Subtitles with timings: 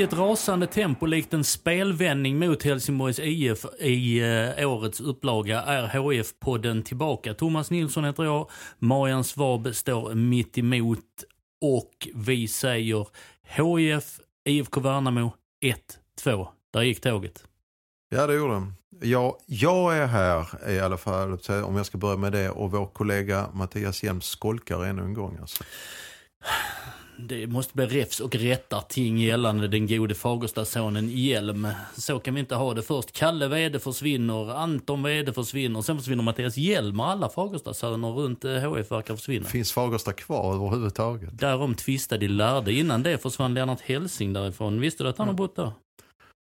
[0.00, 5.88] I ett rasande tempo likt en spelvändning mot Helsingborgs IF i eh, årets upplaga är
[5.88, 7.34] HF-podden tillbaka.
[7.34, 10.98] Thomas Nilsson heter jag, Marian Svab står mitt emot
[11.60, 13.08] och vi säger
[13.42, 15.32] HIF, IFK Värnamo
[16.24, 16.46] 1-2.
[16.72, 17.44] Där gick tåget.
[18.08, 18.72] Ja, det gjorde den.
[19.02, 22.50] Ja, jag är här i alla fall, om jag ska börja med det.
[22.50, 25.38] Och vår kollega Mattias Hjelm skolkar ännu en gång.
[25.40, 25.64] Alltså.
[27.28, 31.68] Det måste bli räfs och rättarting gällande den gode Fagerstasonen Hjelm.
[31.96, 32.82] Så kan vi inte ha det.
[32.82, 38.44] Först Kalle Wede försvinner, Anton Wede försvinner, sen försvinner Mattias Hjelm och alla Fagerstasöner runt
[38.44, 39.46] eh, HF verkar försvinna.
[39.46, 41.38] Finns Fagersta kvar överhuvudtaget?
[41.38, 42.72] Därom tvistade de lärde.
[42.72, 44.80] Innan det försvann Lennart Helsing därifrån.
[44.80, 45.72] Visste du att han har bott där?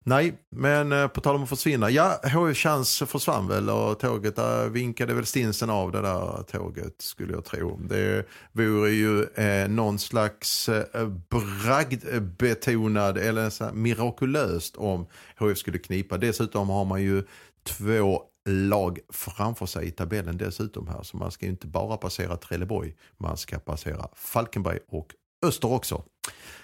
[0.08, 1.90] Nej, men eh, på tal om att försvinna.
[1.90, 7.02] Ja, HF Chans försvann väl och tåget där vinkade väl stinsen av det där tåget
[7.02, 7.78] skulle jag tro.
[7.78, 15.78] Det vore ju eh, någon slags eh, bragdbetonad eller så här, mirakulöst om HF skulle
[15.78, 16.18] knipa.
[16.18, 17.24] Dessutom har man ju
[17.64, 21.04] två lag framför sig i tabellen dessutom här.
[21.04, 25.14] Så man ska ju inte bara passera Trelleborg, man ska passera Falkenberg och
[25.46, 26.04] Öster också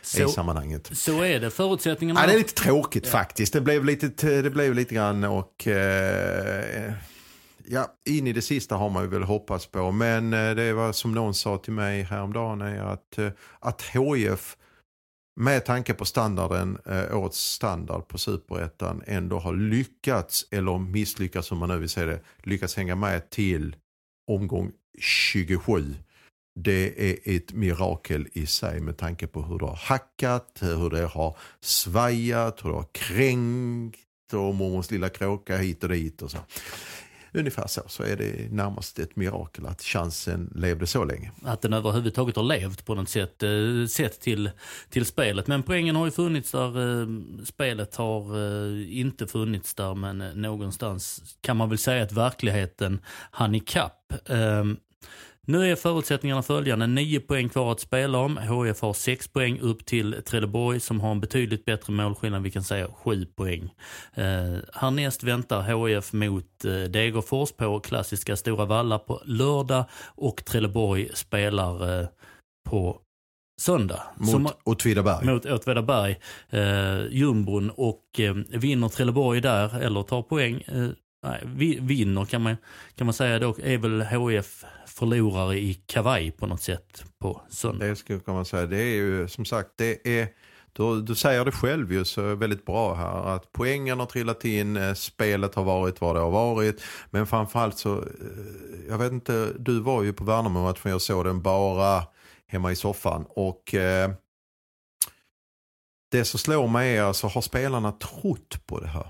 [0.01, 0.89] Så- i sammanhanget.
[0.97, 1.51] Så är det.
[1.51, 2.21] Förutsättningarna...
[2.21, 3.53] Ja, det är lite tråkigt faktiskt.
[3.53, 6.93] Det blev lite, det blev lite grann och eh,
[7.65, 9.91] ja, in i det sista har man ju väl hoppats på.
[9.91, 13.29] Men eh, det var som någon sa till mig häromdagen är att, eh,
[13.59, 14.57] att HIF
[15.35, 21.57] med tanke på standarden, eh, årets standard på superettan ändå har lyckats, eller misslyckats som
[21.57, 23.75] man nu vill säga det, lyckats hänga med till
[24.27, 25.95] omgång 27.
[26.55, 31.05] Det är ett mirakel i sig med tanke på hur det har hackat, hur det
[31.05, 33.97] har svajat, hur det har kränkt
[34.33, 36.37] och mormors lilla kråka hit och dit och så.
[37.33, 41.31] Ungefär så, så är det närmast ett mirakel att chansen levde så länge.
[41.43, 44.51] att den överhuvudtaget har levt på något sätt, eh, sett till,
[44.89, 45.47] till spelet.
[45.47, 47.07] Men poängen har ju funnits där, eh,
[47.45, 52.99] spelet har eh, inte funnits där, men eh, någonstans kan man väl säga att verkligheten
[53.31, 54.13] hann ikapp.
[54.29, 54.77] Ehm,
[55.51, 56.87] nu är förutsättningarna följande.
[56.87, 58.37] 9 poäng kvar att spela om.
[58.37, 62.43] HF har 6 poäng upp till Trelleborg som har en betydligt bättre målskillnad.
[62.43, 63.73] Vi kan säga 7 poäng.
[64.13, 71.09] Eh, härnäst väntar HF mot eh, Degerfors på klassiska Stora Valla på lördag och Trelleborg
[71.13, 72.07] spelar eh,
[72.69, 72.97] på
[73.61, 74.03] söndag.
[74.17, 75.25] Mot Åtvidaberg.
[75.25, 76.19] mot Åtvidaberg,
[76.49, 80.61] eh, jumbon och eh, vinner Trelleborg där eller tar poäng.
[80.67, 80.89] Eh,
[81.23, 81.41] nej,
[81.81, 82.57] vinner kan man,
[82.95, 87.85] kan man säga då är väl HF förlorare i kavaj på något sätt på söndag.
[87.85, 88.65] Det skulle kan man säga.
[88.65, 90.27] Det är ju som sagt, det är,
[90.73, 93.35] du, du säger det själv ju så väldigt bra här.
[93.35, 96.83] Att poängen har trillat in, eh, spelet har varit vad det har varit.
[97.09, 98.05] Men framförallt så, eh,
[98.89, 102.03] jag vet inte, du var ju på Värnamo-matchen, jag såg den bara
[102.47, 103.25] hemma i soffan.
[103.29, 104.11] Och eh,
[106.11, 109.07] det som slår mig är alltså, har spelarna trott på det här?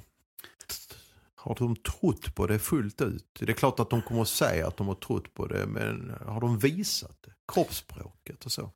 [1.44, 3.26] Har de trott på det fullt ut?
[3.40, 6.14] Det är klart att de kommer att säga att de har trott på det, men
[6.26, 7.32] har de visat det?
[7.54, 8.72] Kroppsspråket och så.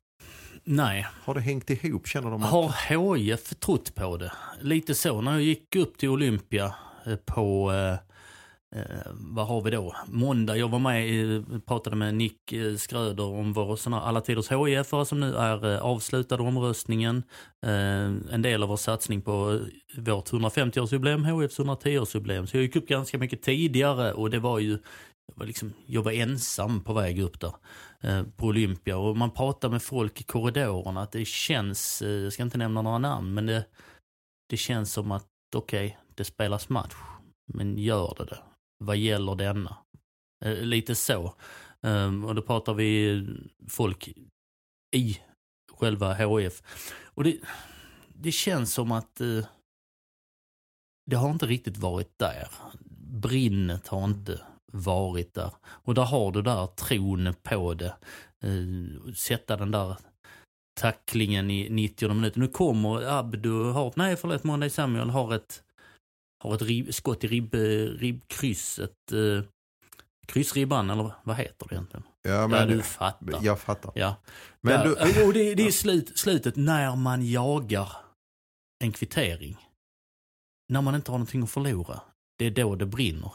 [0.64, 2.06] Nej, Har det hängt ihop?
[2.06, 2.50] Känner de att...
[2.50, 4.32] har HIF trott på det?
[4.60, 6.74] Lite så, när jag gick upp till Olympia
[7.06, 7.98] eh, på, eh,
[8.76, 10.56] eh, vad har vi då, måndag.
[10.56, 14.50] Jag var med, och pratade med Nick eh, Skröder om vår sån här alla tiders
[14.50, 17.22] HIF som nu är eh, avslutad omröstningen.
[17.66, 19.60] Eh, en del av vår satsning på
[19.96, 22.46] eh, vårt 150-årsjubileum, HIFs 110-årsjubileum.
[22.46, 24.78] Så jag gick upp ganska mycket tidigare och det var ju
[25.26, 27.54] jag var, liksom, jag var ensam på väg upp där
[28.00, 32.32] eh, på Olympia och man pratar med folk i korridorerna att det känns, eh, jag
[32.32, 33.64] ska inte nämna några namn, men det,
[34.48, 36.94] det känns som att okej, det spelas match,
[37.54, 38.38] men gör det det?
[38.78, 39.76] Vad gäller denna?
[40.44, 41.34] Eh, lite så.
[41.82, 43.22] Ehm, och då pratar vi
[43.68, 44.08] folk
[44.96, 45.20] i
[45.72, 46.62] själva HF.
[47.04, 47.38] Och det,
[48.08, 49.46] det känns som att eh,
[51.06, 52.48] det har inte riktigt varit där.
[52.98, 54.40] Brinnet har inte
[54.72, 55.50] varit där.
[55.64, 57.96] Och där har du där tron på det.
[58.42, 59.96] Eh, sätta den där
[60.80, 62.40] tacklingen i 90 minuter.
[62.40, 65.62] Nu kommer Abdu, har, nej förlåt, Monday Samuel har ett,
[66.48, 67.54] har ett rib, skott i ribb,
[68.00, 69.12] ribbkrysset.
[69.12, 69.44] Eh,
[70.26, 72.06] kryssribban, eller vad heter det egentligen?
[72.22, 73.38] Ja, men, ja, du fattar.
[73.42, 73.92] Jag fattar.
[73.94, 74.16] Ja.
[74.60, 77.92] Men ja, du, och det, det är slut, slutet när man jagar
[78.84, 79.56] en kvittering.
[80.72, 82.00] När man inte har någonting att förlora.
[82.38, 83.32] Det är då det brinner.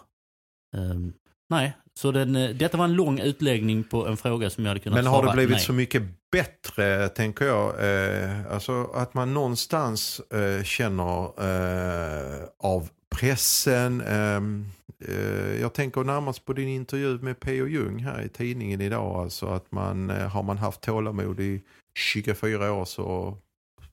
[0.77, 1.13] Um,
[1.49, 4.79] nej, så den, eh, detta var en lång utläggning på en fråga som jag hade
[4.79, 5.59] kunnat Men har det svara blivit nej.
[5.59, 7.69] så mycket bättre, tänker jag?
[7.79, 14.01] Eh, alltså att man någonstans eh, känner eh, av pressen.
[14.01, 14.65] Ehm,
[14.99, 17.67] eh, jag tänker närmast på din intervju med P.O.
[17.67, 19.15] Jung här i tidningen idag.
[19.15, 21.61] Alltså att man, eh, har man haft tålamod i
[21.95, 23.37] 24 år så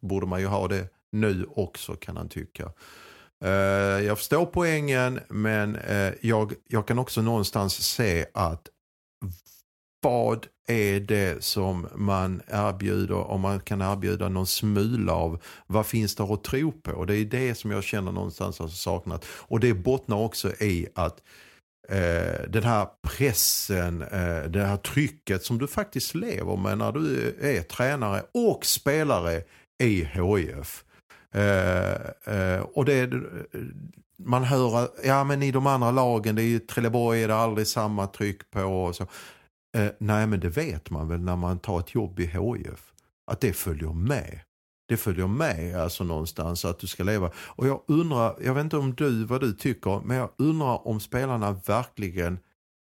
[0.00, 2.72] borde man ju ha det nu också kan han tycka.
[3.44, 3.50] Eh,
[4.06, 5.78] jag förstår poängen men
[6.20, 8.68] jag, jag kan också någonstans se att
[10.00, 16.14] vad är det som man erbjuder om man kan erbjuda någon smula av vad finns
[16.14, 17.04] det att tro på?
[17.04, 19.24] Det är det som jag känner någonstans har saknat.
[19.28, 21.22] Och det bottnar också i att
[21.88, 27.36] eh, den här pressen, eh, det här trycket som du faktiskt lever med när du
[27.40, 29.42] är tränare och spelare
[29.82, 30.84] i HIF.
[31.34, 33.10] Eh, eh, och det
[34.24, 37.36] man hör att ja, men i de andra lagen, det är ju, Trelleborg är det
[37.36, 38.62] aldrig samma tryck på.
[38.62, 39.06] Och så.
[39.76, 42.92] Eh, nej men det vet man väl när man tar ett jobb i HIF.
[43.30, 44.40] Att det följer med.
[44.88, 47.30] Det följer med alltså någonstans att du ska leva.
[47.36, 51.00] Och jag undrar, jag vet inte om du vad du tycker, men jag undrar om
[51.00, 52.38] spelarna verkligen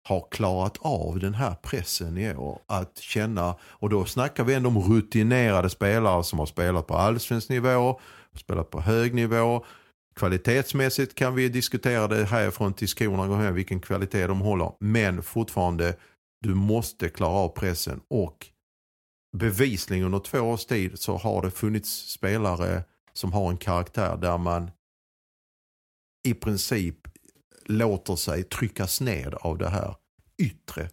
[0.08, 2.60] har klarat av den här pressen i år.
[2.68, 7.50] Att känna, och då snackar vi ändå om rutinerade spelare som har spelat på allsvensk
[7.50, 8.00] nivå,
[8.36, 9.66] spelat på hög nivå.
[10.16, 14.72] Kvalitetsmässigt kan vi diskutera det härifrån till skorna går hem vilken kvalitet de håller.
[14.80, 15.96] Men fortfarande,
[16.44, 18.48] du måste klara av pressen och
[19.38, 24.38] bevisligen under två års tid så har det funnits spelare som har en karaktär där
[24.38, 24.72] man
[26.28, 26.98] i princip
[27.66, 29.95] låter sig tryckas ned av det här
[30.38, 30.90] yttre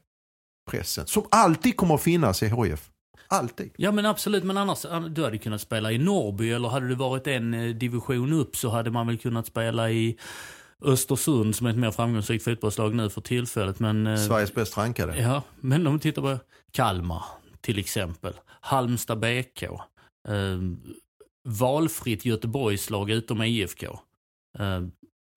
[0.71, 1.07] pressen.
[1.07, 2.91] Som alltid kommer att finnas i HF.
[3.29, 3.71] Alltid.
[3.77, 7.27] Ja men absolut, men annars, du hade kunnat spela i Norrby eller hade du varit
[7.27, 10.19] en eh, division upp så hade man väl kunnat spela i
[10.83, 13.79] Östersund som är ett mer framgångsrikt fotbollslag nu för tillfället.
[13.81, 15.17] Men, eh, Sveriges bäst rankade.
[15.21, 16.39] Ja, men om vi tittar på
[16.71, 17.25] Kalmar
[17.61, 18.33] till exempel.
[18.61, 19.63] Halmstad BK.
[20.29, 20.59] Eh,
[21.45, 23.87] valfritt Göteborgslag utom IFK.
[24.59, 24.81] Eh,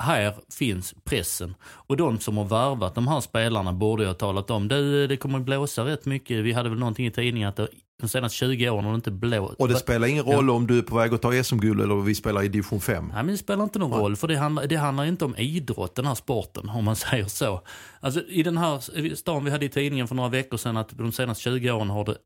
[0.03, 1.55] här finns pressen.
[1.63, 5.17] Och de som har värvat de här spelarna borde ju ha talat om, du det
[5.17, 6.43] kommer blåsa rätt mycket.
[6.43, 7.67] Vi hade väl någonting i tidningen att det,
[8.01, 9.55] de senaste 20 åren har det inte blåst.
[9.59, 12.15] Och det spelar ingen roll om du är på väg att ta SM-guld eller vi
[12.15, 13.05] spelar i division 5.
[13.07, 13.99] Nej men det spelar inte någon Nej.
[13.99, 17.25] roll för det handlar, det handlar inte om idrott den här sporten om man säger
[17.25, 17.61] så.
[17.99, 21.11] Alltså i den här stan vi hade i tidningen för några veckor sedan att de
[21.11, 22.17] senaste 20 åren har det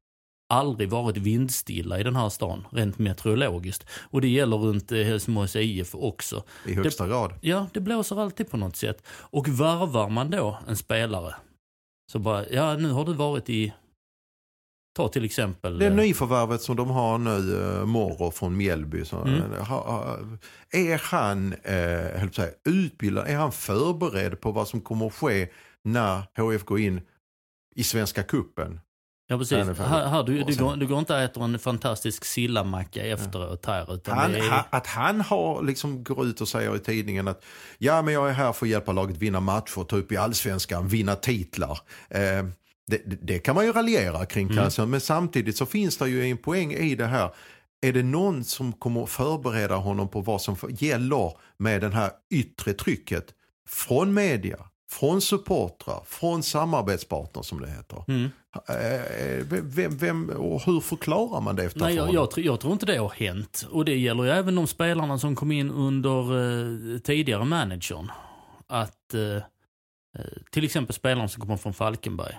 [0.50, 3.86] aldrig varit vindstilla i den här stan rent meteorologiskt.
[4.12, 6.44] Och det gäller runt eh, Helsingborgs IF också.
[6.66, 7.34] I högsta grad.
[7.42, 9.04] Ja, det blåser alltid på något sätt.
[9.10, 11.36] Och varvar man då en spelare
[12.12, 13.74] så bara, ja nu har du varit i,
[14.98, 15.80] ta till exempel.
[15.80, 19.06] Det eh, nyförvärvet som de har nu, uh, Morro från Mjällby.
[19.06, 19.42] Så, Mm.
[20.72, 21.54] är han
[22.28, 25.50] att säga, utbildad, är han förberedd på vad som kommer att ske
[25.84, 27.02] när HF går in
[27.76, 28.80] i Svenska Kuppen?
[29.30, 29.58] Ja precis.
[29.80, 33.66] Här, här, du, du, sen- går, du går inte och äter en fantastisk sillamacka efteråt
[33.66, 33.94] här.
[33.94, 37.44] Utan Han, är, att han har liksom går ut och säger i tidningen att
[37.78, 40.88] ja men jag är här för att hjälpa laget vinna matcher, ta upp i allsvenskan,
[40.88, 41.80] vinna titlar.
[42.10, 42.20] Eh,
[42.88, 44.58] det, det, kan man ju raljera kring Mm.
[44.58, 47.30] kanske, men samtidigt så finns det ju en poäng i det här.
[47.82, 52.74] Är det någon som kommer förbereda honom på vad som gäller med det här yttre
[52.74, 53.26] trycket
[53.70, 54.58] från media,
[54.90, 58.04] från supportrar, från samarbetspartner som det heter.
[58.08, 58.30] Mm.
[58.70, 62.74] Eh, vem, vem, och hur förklarar man det efter Nej, jag, jag, tror- jag tror
[62.74, 63.68] inte det har hänt.
[63.72, 66.20] Och det gäller ju även de spelarna som kom in under
[66.96, 68.12] eh, tidigare managern.
[68.68, 69.42] Att eh, eh,
[70.52, 72.38] till exempel spelarna som kommer från Falkenberg.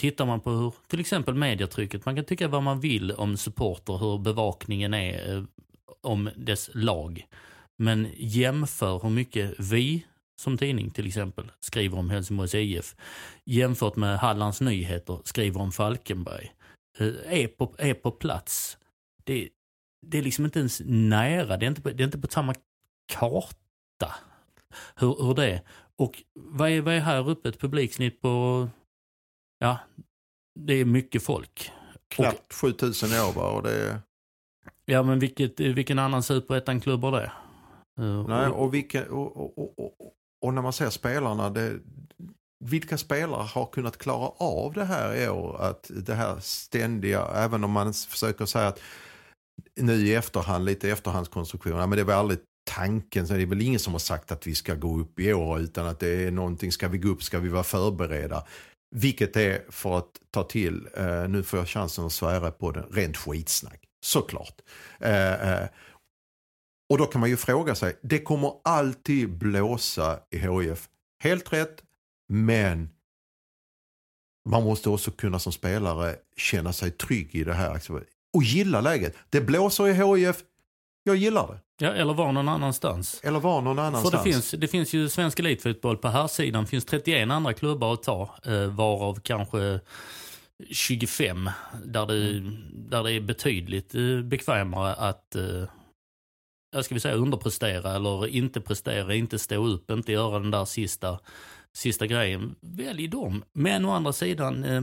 [0.00, 3.96] Tittar man på hur, till exempel mediatrycket, man kan tycka vad man vill om supporter,
[3.98, 5.42] hur bevakningen är eh,
[6.02, 7.26] om dess lag.
[7.78, 12.96] Men jämför hur mycket vi som tidning till exempel skriver om Helsingborgs IF
[13.44, 16.52] jämfört med Hallands Nyheter skriver om Falkenberg.
[16.98, 17.06] eh,
[17.42, 18.78] Är på, är på plats.
[19.24, 19.48] Det,
[20.06, 22.54] det är liksom inte ens nära, det är inte på, det är inte på samma
[23.12, 24.14] karta
[24.96, 25.60] hur, hur det är.
[25.96, 27.48] Och vad är, vad är här uppe?
[27.48, 28.68] Ett publiksnitt på,
[29.58, 29.78] ja,
[30.60, 31.70] det är mycket folk.
[32.08, 33.50] Knappt 7000 år va?
[33.50, 34.00] Och det är...
[34.84, 37.32] Ja men vilket, vilken annan superettan-klubb har det?
[37.98, 40.12] Eh, Nej, och- och, vilka, och, och, och,
[40.46, 41.78] och, när man ser spelarna, det,
[42.64, 45.62] vilka spelare har kunnat klara av det här i år?
[45.62, 48.80] Att det här ständiga, även om man försöker säga att
[49.80, 52.38] nu i efterhand, lite efterhandskonstruktion, men det var aldrig
[52.70, 55.32] tanken, så det är väl ingen som har sagt att vi ska gå upp i
[55.32, 58.44] år utan att det är någonting, ska vi gå upp ska vi vara förberedda.
[58.96, 62.84] Vilket är, för att ta till, eh, nu får jag chansen att svära på det,
[62.90, 63.80] rent skitsnack.
[64.04, 64.54] Såklart.
[65.00, 65.68] Eh, eh,
[66.90, 70.88] och då kan man ju fråga sig, det kommer alltid blåsa i HIF.
[71.22, 71.82] Helt rätt,
[72.28, 72.90] men
[74.48, 77.82] man måste också kunna som spelare känna sig trygg i det här.
[78.34, 79.16] Och gilla läget.
[79.30, 80.36] Det blåser i HIF,
[81.04, 81.60] jag gillar det.
[81.78, 83.20] Ja, eller var någon annanstans.
[83.24, 84.10] Eller var någon annanstans.
[84.10, 86.64] För det finns, det finns ju svensk elitfotboll på här sidan.
[86.64, 89.80] Det finns 31 andra klubbar att ta, eh, varav kanske
[90.70, 91.50] 25
[91.84, 92.40] där det,
[92.72, 95.62] där det är betydligt eh, bekvämare att eh,
[96.82, 101.20] ska vi säga underprestera eller inte prestera, inte stå upp, inte göra den där sista,
[101.72, 102.54] sista grejen.
[102.60, 103.44] Välj dem.
[103.52, 104.82] Men å andra sidan, eh,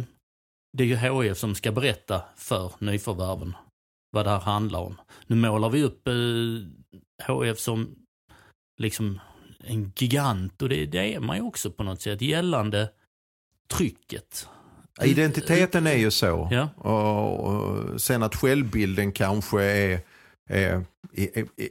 [0.77, 3.55] det är ju HIF som ska berätta för nyförvärven
[4.11, 5.01] vad det här handlar om.
[5.27, 6.07] Nu målar vi upp
[7.27, 7.95] HIF som
[8.77, 9.19] liksom
[9.63, 12.89] en gigant och det, det är man ju också på något sätt gällande
[13.77, 14.47] trycket.
[15.01, 16.49] Identiteten är ju så.
[16.51, 16.69] Ja.
[16.69, 19.99] Och sen att självbilden kanske är,
[20.53, 20.81] Eh,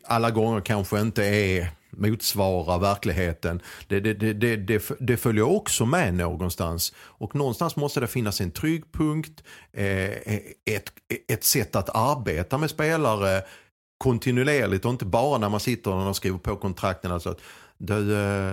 [0.04, 3.60] alla gånger kanske inte är motsvarar verkligheten.
[3.86, 6.92] Det, det, det, det, det, följer också med någonstans.
[6.98, 10.92] Och någonstans måste det finnas en trygg punkt, eh, eh, ett,
[11.28, 13.42] ett sätt att arbeta med spelare
[13.98, 17.12] kontinuerligt och inte bara när man sitter och skriver på kontrakten.
[17.12, 17.40] Alltså att
[17.86, 18.52] du, eh,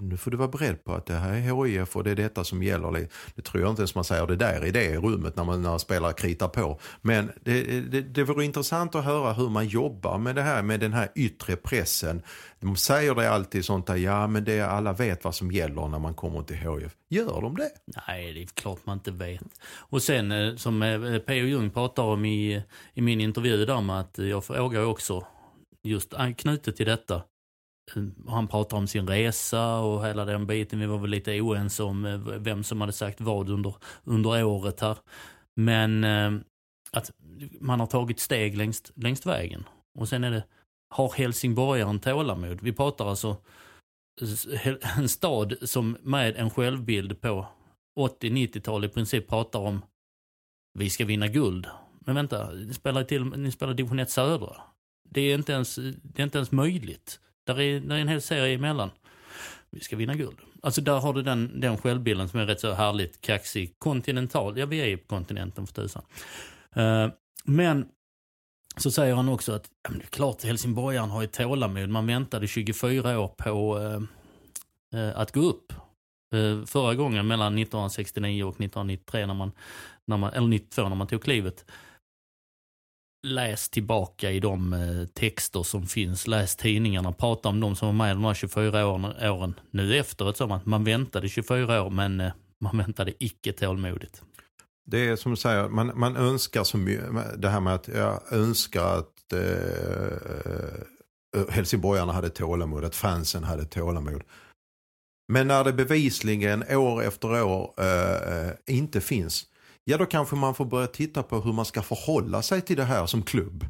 [0.00, 2.44] nu får du vara beredd på att det här är HIF och det är detta
[2.44, 3.08] som gäller.
[3.34, 5.78] Det tror jag inte ens man säger det där i det rummet när man när
[5.78, 6.80] spelare kritar på.
[7.02, 10.80] Men det, det, det vore intressant att höra hur man jobbar med det här med
[10.80, 12.22] den här yttre pressen.
[12.60, 15.98] De säger det alltid sånt där, ja men det, alla vet vad som gäller när
[15.98, 16.92] man kommer till HIF.
[17.08, 17.70] Gör de det?
[18.08, 19.42] Nej, det är klart man inte vet.
[19.76, 21.46] Och sen eh, som eh, P.O.
[21.46, 22.62] Jung pratar om i,
[22.94, 25.26] i min intervju där med att jag frågar också
[25.82, 27.22] just knutet till detta
[27.94, 30.80] Eh, han pratar om sin resa och hela den biten.
[30.80, 33.74] Vi var väl lite oense om eh, vem som hade sagt vad under,
[34.04, 34.96] under året här.
[35.56, 36.32] Men eh,
[36.92, 37.10] att
[37.60, 39.64] man har tagit steg längst, längst vägen.
[39.98, 40.44] Och sen är det,
[40.94, 42.58] har helsingborgaren tålamod?
[42.62, 43.36] Vi pratar alltså
[44.96, 47.46] en stad som med en självbild på
[48.00, 49.82] 80-90-tal i princip pratar om
[50.78, 51.66] vi ska vinna guld.
[52.00, 54.56] Men vänta, ni spelar, till, ni spelar division 1 södra.
[55.08, 57.20] Det är inte ens, det är inte ens möjligt.
[57.46, 58.90] Där är, där är en hel serie emellan.
[59.70, 60.36] Vi ska vinna guld.
[60.62, 63.78] Alltså där har du den, den självbilden som är rätt så härligt kaxig.
[63.78, 66.02] Kontinental, ja vi är ju på kontinenten för tusan.
[66.76, 67.08] Uh,
[67.44, 67.88] men
[68.76, 71.88] så säger han också att ja, det är klart helsingborgaren har ju tålamod.
[71.88, 74.02] Man väntade 24 år på uh,
[75.00, 75.72] uh, att gå upp.
[76.66, 79.52] förra gången mellan 1969 och 1993 när man,
[80.04, 81.64] när man, eller 92 när man tog klivet
[83.26, 88.06] läs tillbaka i de eh, texter som finns, läs tidningarna, prata om de som var
[88.06, 90.36] med de här 24 åren, åren nu efteråt.
[90.36, 94.22] Som att man väntade 24 år men eh, man väntade icke tålmodigt.
[94.86, 97.04] Det är som du säger, man, man önskar så mycket,
[97.36, 99.40] det här med att jag önskar att eh,
[101.36, 104.22] eh, helsingborgarna hade tålamod, att fansen hade tålamod.
[105.32, 109.46] Men när det bevisligen år efter år eh, inte finns,
[109.88, 112.84] ja då kanske man får börja titta på hur man ska förhålla sig till det
[112.84, 113.66] här som klubb.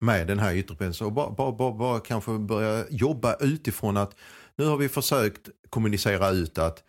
[0.00, 4.16] Med den här yttre och bara, bara, bara, bara kanske börja jobba utifrån att
[4.56, 6.84] nu har vi försökt kommunicera ut att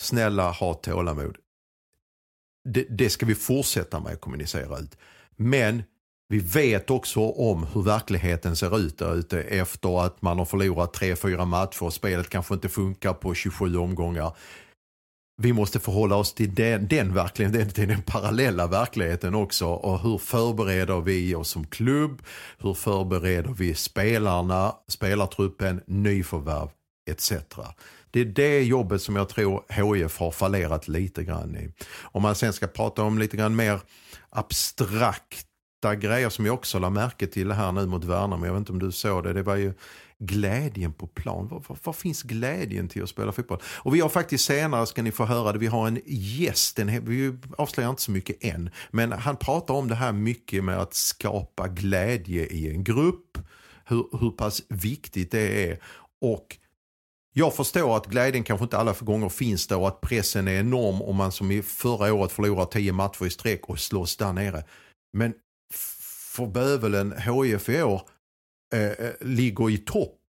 [0.00, 1.36] snälla ha tålamod.
[2.68, 4.98] Det, det ska vi fortsätta med att kommunicera ut.
[5.36, 5.82] Men
[6.28, 10.98] vi vet också om hur verkligheten ser ut där ute efter att man har förlorat
[10.98, 14.36] 3-4 matcher och spelet kanske inte funkar på 27 omgångar
[15.36, 19.66] vi måste förhålla oss till den, den verkligheten, till den parallella verkligheten också.
[19.66, 22.22] Och hur förbereder vi oss som klubb?
[22.58, 26.68] Hur förbereder vi spelarna, spelartruppen, nyförvärv
[27.10, 27.32] etc.
[28.10, 31.70] Det är det jobbet som jag tror HIF har fallerat lite grann i.
[32.02, 33.80] Om man sen ska prata om lite grann mer
[34.30, 38.46] abstrakta grejer som jag också la märke till här nu mot Värnamo.
[38.46, 39.32] Jag vet inte om du såg det.
[39.32, 39.74] Det var ju
[40.18, 41.48] glädjen på plan.
[41.48, 43.58] Var, var, var, finns glädjen till att spela fotboll?
[43.64, 47.04] Och vi har faktiskt senare, ska ni få höra det, vi har en gäst, en,
[47.04, 50.94] vi avslöjar inte så mycket än, men han pratar om det här mycket med att
[50.94, 53.38] skapa glädje i en grupp,
[53.84, 55.78] hur, hur pass viktigt det är
[56.20, 56.58] och
[57.36, 61.02] jag förstår att glädjen kanske inte alla gånger finns där och att pressen är enorm
[61.02, 64.64] om man som i förra året förlorar tio matcher i sträck och slåss där nere.
[65.12, 65.34] Men
[66.34, 68.02] för bövelen HIF i år
[68.72, 70.20] Eh, eh, ligger i topp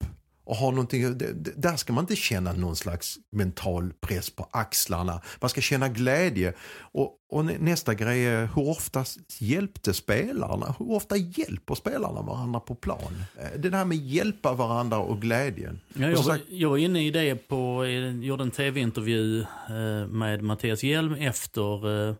[0.47, 1.17] och har någonting,
[1.57, 5.21] där ska man inte känna någon slags mental press på axlarna.
[5.41, 6.53] Man ska känna glädje.
[6.79, 9.05] Och, och nä- nästa grej är hur ofta
[9.39, 10.75] hjälpte spelarna?
[10.79, 13.23] Hur ofta hjälper spelarna varandra på plan?
[13.39, 15.79] Eh, Det där med hjälpa varandra och glädjen.
[15.93, 20.43] Ja, jag, var, jag var inne i det på, jag gjorde en tv-intervju eh, med
[20.43, 22.15] Mattias Hjelm efter, eh,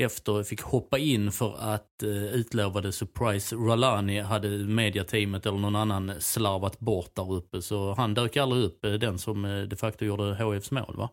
[0.00, 6.12] efter fick hoppa in för att eh, utlovade Surprise Ralani hade mediateamet eller någon annan
[6.20, 7.62] slarvat bort där uppe.
[7.62, 10.96] Så han dök aldrig upp, eh, den som eh, de facto gjorde HFs mål.
[10.96, 11.10] Va?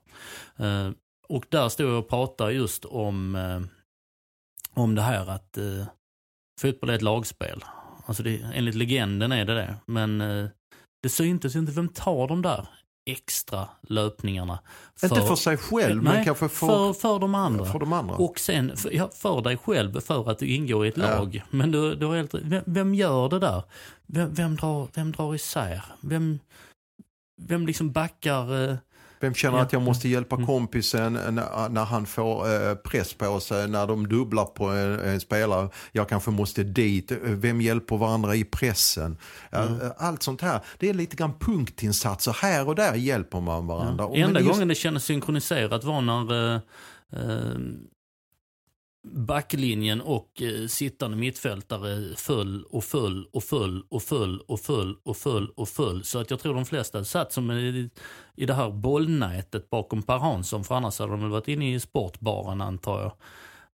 [0.58, 0.92] Eh,
[1.30, 3.62] och där stod jag och pratade just om, eh,
[4.74, 5.86] om det här att eh,
[6.62, 7.64] fotboll är ett lagspel.
[8.06, 9.76] Alltså det, enligt legenden är det det.
[9.86, 10.48] Men eh,
[11.04, 12.68] det syntes inte vem tar de där
[13.06, 14.60] extra löpningarna.
[15.04, 17.66] Inte för sig själv, Nej, men kanske för, för, för de andra.
[17.66, 18.16] för de andra.
[18.16, 21.04] Och sen för, ja, för dig själv för att du ingår i ett Ja.
[21.04, 21.44] lag.
[21.50, 23.64] Men du, du har helt, vem, vem gör det där?
[24.06, 25.84] Vem, vem, drar, vem drar isär?
[26.02, 26.40] Vem,
[27.42, 28.78] vem liksom backar?
[29.26, 29.64] Vem känner Ja.
[29.64, 30.48] att jag måste hjälpa Mm.
[30.48, 35.20] kompisen när, när han får eh, press på sig, när de dubblar på en, en
[35.20, 35.70] spelare.
[35.92, 37.12] Jag kanske måste dit.
[37.24, 39.18] Vem hjälper varandra i pressen?
[39.52, 39.92] Ja, Mm.
[39.98, 40.60] Allt sånt här.
[40.80, 42.38] Det är lite grann punktinsatser.
[42.42, 44.06] Här och där hjälper man varandra.
[44.06, 46.60] Och- Enda just- gången det kändes synkroniserat var när eh,
[47.14, 47.56] eh,
[49.14, 55.18] backlinjen och eh, sittande mittfältare föll och föll och föll och föll och föll och
[55.18, 56.04] föll och föll.
[56.04, 57.90] Så att jag tror de flesta satt som i,
[58.36, 60.64] i det här bollnätet bakom Per Hansson.
[60.64, 63.12] För annars hade de väl varit inne i sportbaren antar jag.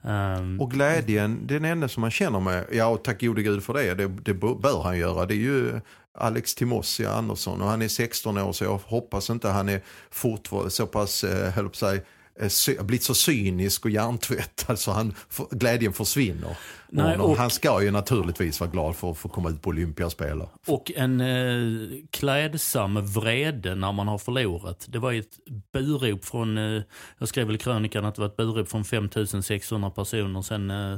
[0.04, 3.74] Ehm, och glädjen, den enda som man känner med, ja och tack gode gud för
[3.74, 5.26] det, det, det bör han göra.
[5.26, 5.82] Det är ju
[6.14, 10.72] Alex Timossi Andersson och han är 16 år så jag hoppas inte han är fortfarande
[10.72, 12.06] så pass, eh, höll på att
[12.42, 15.14] eh, sy- blivit så cynisk och hjärntvättad så han,
[15.52, 16.58] glädjen försvinner.
[16.90, 20.42] Nej, och, han ska ju naturligtvis vara glad för att få komma ut på Olympiaspel.
[20.68, 24.86] Och en eh, klädsam vrede när man har förlorat.
[24.90, 25.40] Det var ett
[25.74, 26.82] burop från, eh,
[27.18, 30.42] jag skrev väl i krönikan att det var ett burop från 5600 personer.
[30.42, 30.98] Sen eh,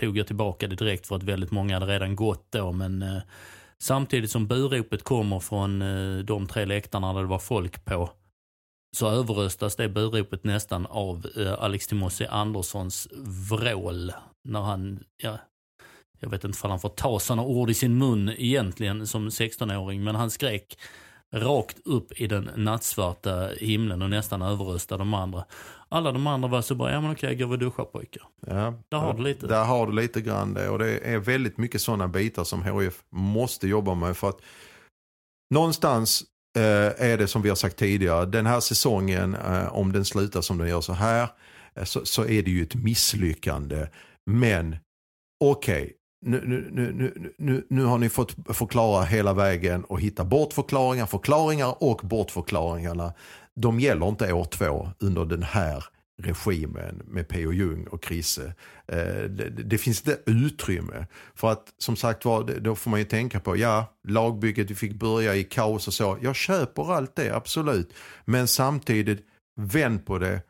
[0.00, 2.72] tog jag tillbaka det direkt för att väldigt många hade redan gått då.
[2.72, 3.18] Men eh,
[3.78, 8.10] samtidigt som buropet kommer från eh, de tre läktarna där det var folk på
[8.96, 13.08] så överröstas det buropet nästan av eh, Alex Timossi Anderssons
[13.50, 14.12] vrål
[14.44, 15.38] när han, ja,
[16.20, 20.04] jag vet inte om han får ta sådana ord i sin mun egentligen som 16-åring,
[20.04, 20.78] men han skrek
[21.34, 25.44] rakt upp i den nattsvarta himlen och nästan överröstade de andra.
[25.88, 28.22] Alla de andra var så bara, ja men okej, gå och duscha pojkar.
[28.46, 29.46] Ja, Där har du lite.
[29.46, 33.02] Där har du lite grann det och det är väldigt mycket sådana bitar som HF
[33.10, 34.40] måste jobba med för att
[35.54, 36.24] någonstans
[36.56, 40.40] Eh, är det som vi har sagt tidigare, den här säsongen eh, om den slutar
[40.40, 41.28] som den gör så här
[41.74, 43.88] eh, så, så är det ju ett misslyckande.
[44.26, 44.76] Men
[45.44, 45.92] okej, okay,
[46.24, 51.82] nu, nu, nu, nu, nu har ni fått förklara hela vägen och hitta bortförklaringar, förklaringar
[51.82, 53.12] och bortförklaringarna.
[53.54, 55.84] De gäller inte år två under den här
[56.22, 57.52] regimen med P.O.
[57.52, 58.54] Jung och Krisse.
[58.86, 61.06] Eh, det, det finns inte utrymme.
[61.34, 64.94] För att som sagt var, då får man ju tänka på, ja, lagbygget, vi fick
[64.94, 66.18] börja i kaos och så.
[66.22, 67.94] Jag köper allt det, absolut.
[68.24, 70.42] Men samtidigt, vänd på det,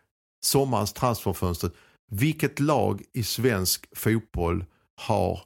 [0.45, 1.71] sommarens transferfönster.
[2.11, 4.65] Vilket lag i svensk fotboll
[4.97, 5.41] har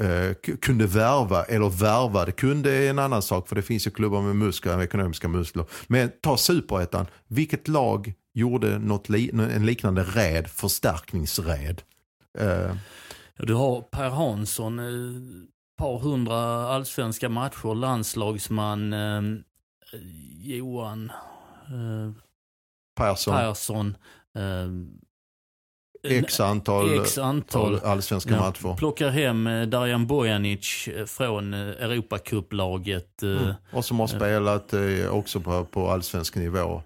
[0.00, 4.22] eh, kunde värva eller värvade, kunde är en annan sak för det finns ju klubbar
[4.22, 5.64] med muskler, ekonomiska muskler.
[5.86, 11.82] Men ta superettan, vilket lag gjorde något li- en liknande räd, förstärkningsräd?
[12.38, 12.74] Eh,
[13.36, 14.84] Du har Per Hansson, eh,
[15.78, 19.22] par hundra allsvenska matcher, landslagsman, eh,
[20.40, 21.10] Johan
[21.66, 22.12] eh,
[22.96, 23.96] Persson, Persson.
[24.38, 24.68] Eh,
[26.22, 27.80] x antal, X antal.
[27.84, 28.76] allsvenska Ja, matcher.
[28.76, 33.22] Plockar hem eh, Darjan Bojanic från Europacuplaget.
[33.22, 33.54] Mm.
[33.72, 34.74] Och som har spelat
[35.10, 36.82] också på, på allsvensk nivå.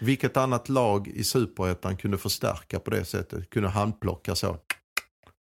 [0.00, 3.50] Vilket annat lag i superettan kunde förstärka på det sättet?
[3.50, 4.56] Kunde handplocka så?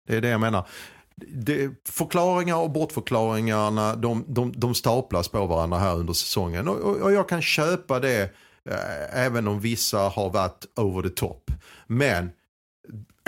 [0.08, 0.68] Det är det jag menar.
[1.16, 6.68] Det, förklaringar och bortförklaringarna de, de, de staplas på varandra här under säsongen.
[6.68, 8.22] Och, och, och jag kan köpa det
[8.70, 11.52] eh, även om vissa har varit over the top.
[11.88, 12.32] Men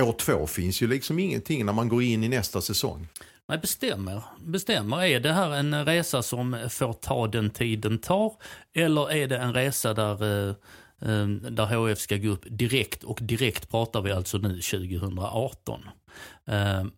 [0.01, 3.07] år två finns ju liksom ingenting när man går in i nästa säsong.
[3.49, 4.23] Nej, bestämmer.
[4.39, 5.03] Bestämmer.
[5.03, 8.33] Är det här en resa som får ta den tid den tar?
[8.73, 10.55] Eller är det en resa där, eh, eh,
[11.05, 13.03] Ehm, där HF ska gå upp direkt?
[13.03, 15.81] Och direkt pratar vi alltså nu 2018.
[16.45, 16.91] Ehm,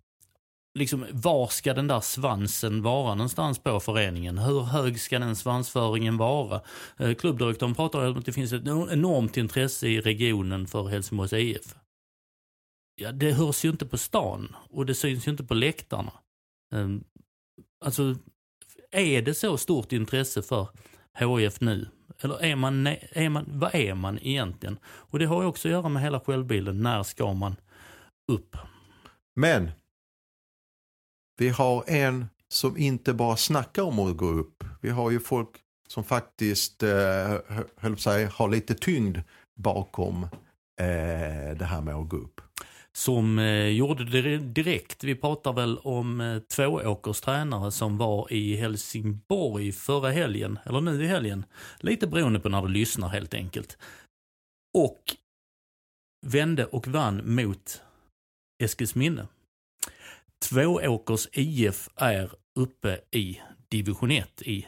[0.79, 4.37] liksom, var ska den där svansen vara någonstans på föreningen?
[4.37, 6.61] Hur hög ska den svansföringen vara?
[6.97, 11.75] Ehm, klubbdirektören pratar om att det finns ett enormt intresse i regionen för Helsingborgs IF.
[12.95, 16.11] Ja, det hörs ju inte på stan och det syns ju inte på läktarna.
[17.85, 18.15] Alltså,
[18.91, 20.67] är det så stort intresse för
[21.19, 21.87] HIF nu?
[22.21, 24.77] Eller är man, är man, vad är man egentligen?
[24.85, 26.81] Och det har ju också att göra med hela självbilden.
[26.81, 27.55] När ska man
[28.31, 28.57] upp?
[29.35, 29.71] Men
[31.37, 34.63] vi har en som inte bara snackar om att gå upp.
[34.81, 35.49] Vi har ju folk
[35.87, 37.37] som faktiskt eh,
[37.77, 39.17] höll sig, har lite tyngd
[39.55, 40.23] bakom
[40.79, 42.34] eh, det här med att gå upp.
[42.95, 45.03] Som eh, gjorde det direkt.
[45.03, 51.03] Vi pratar väl om eh, tvååkers tränare som var i Helsingborg förra helgen, eller nu
[51.03, 51.45] i helgen.
[51.79, 53.77] Lite beroende på när du lyssnar helt enkelt.
[54.77, 55.01] Och
[56.25, 57.81] vände och vann mot
[58.63, 59.27] Eskilsminne.
[60.49, 64.67] Tvååkers IF är uppe i division 1 i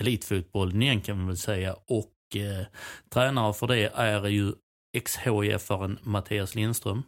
[0.00, 2.66] elitfotbollen igen kan man väl säga och eh,
[3.08, 4.52] tränare för det är ju
[4.96, 7.02] ex-HIF-aren Mattias Lindström.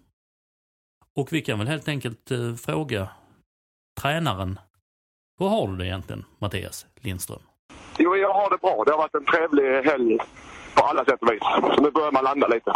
[1.17, 3.09] Och vi kan väl helt enkelt eh, fråga
[4.01, 4.59] tränaren,
[5.39, 7.43] hur har du det egentligen Mattias Lindström?
[7.99, 8.85] Jo, jag har det bra.
[8.87, 10.19] Det har varit en trevlig helg
[10.75, 11.43] på alla sätt och vis.
[11.77, 12.73] Så nu börjar man landa lite.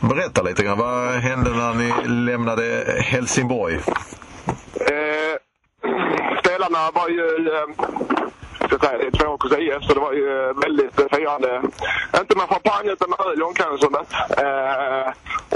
[0.00, 0.78] Berätta lite grann.
[0.78, 3.74] Vad hände när ni lämnade Helsingborg?
[3.74, 5.34] Eh,
[6.40, 7.48] spelarna var ju...
[7.54, 7.66] Eh,
[8.80, 11.62] det är två IF, så det var ju väldigt firande.
[12.20, 14.12] Inte med champagne utan med öl i omklädningsrummet.
[14.38, 15.08] Eh,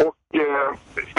[0.06, 0.68] och eh,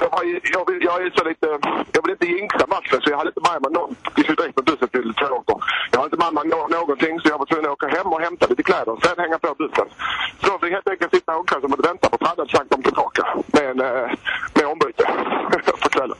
[0.01, 0.23] jag, var,
[0.55, 1.47] jag, vill, jag är så lite...
[1.91, 3.95] Jag vill inte jinxa matchen, så jag hade inte med mig någon.
[4.15, 5.57] Vi direkt bussen till Tvååker.
[5.91, 6.43] Jag hade inte med mig
[6.77, 8.95] någonting, så jag var tvungen att åka hem och hämta lite kläder.
[9.03, 9.87] Sen hänga på bussen.
[10.43, 13.23] Så fick helt enkelt sitta i omklädningsrummet och vänta på att sagt dem tillbaka
[13.55, 13.77] med, en,
[14.55, 15.03] med ombyte
[15.83, 16.19] på kvällen.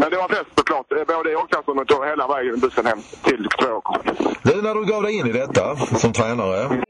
[0.00, 0.88] Men det var fest såklart.
[0.88, 3.98] Både i omklädningsrummet och hela vägen bussen hem till Tvååker.
[4.42, 6.82] Nu när du gav dig in i detta som tränare.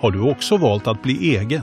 [0.00, 1.62] Har du också valt att bli egen?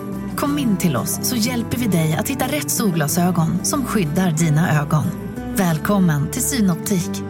[0.35, 4.81] Kom in till oss så hjälper vi dig att hitta rätt solglasögon som skyddar dina
[4.81, 5.03] ögon.
[5.55, 7.23] Välkommen till Synoptik.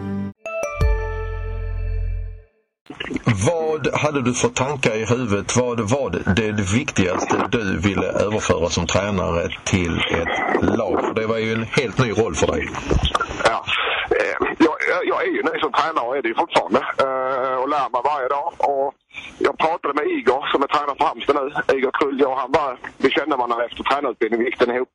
[3.47, 5.57] Vad hade du för tankar i huvudet?
[5.57, 11.15] Vad var det viktigaste du ville överföra som tränare till ett lag?
[11.15, 12.69] Det var ju en helt ny roll för dig.
[13.43, 13.65] Ja.
[14.57, 16.79] Jag, jag är ju ny som tränare och är det ju fortfarande.
[17.61, 18.53] Och lär mig varje dag.
[18.57, 18.93] Och
[19.43, 21.75] jag pratade med Igor som är tränare för Halmstad nu.
[21.77, 24.89] Igor Krull och han var, vi kände varandra efter tränarutbildningen, vi gick den ihop.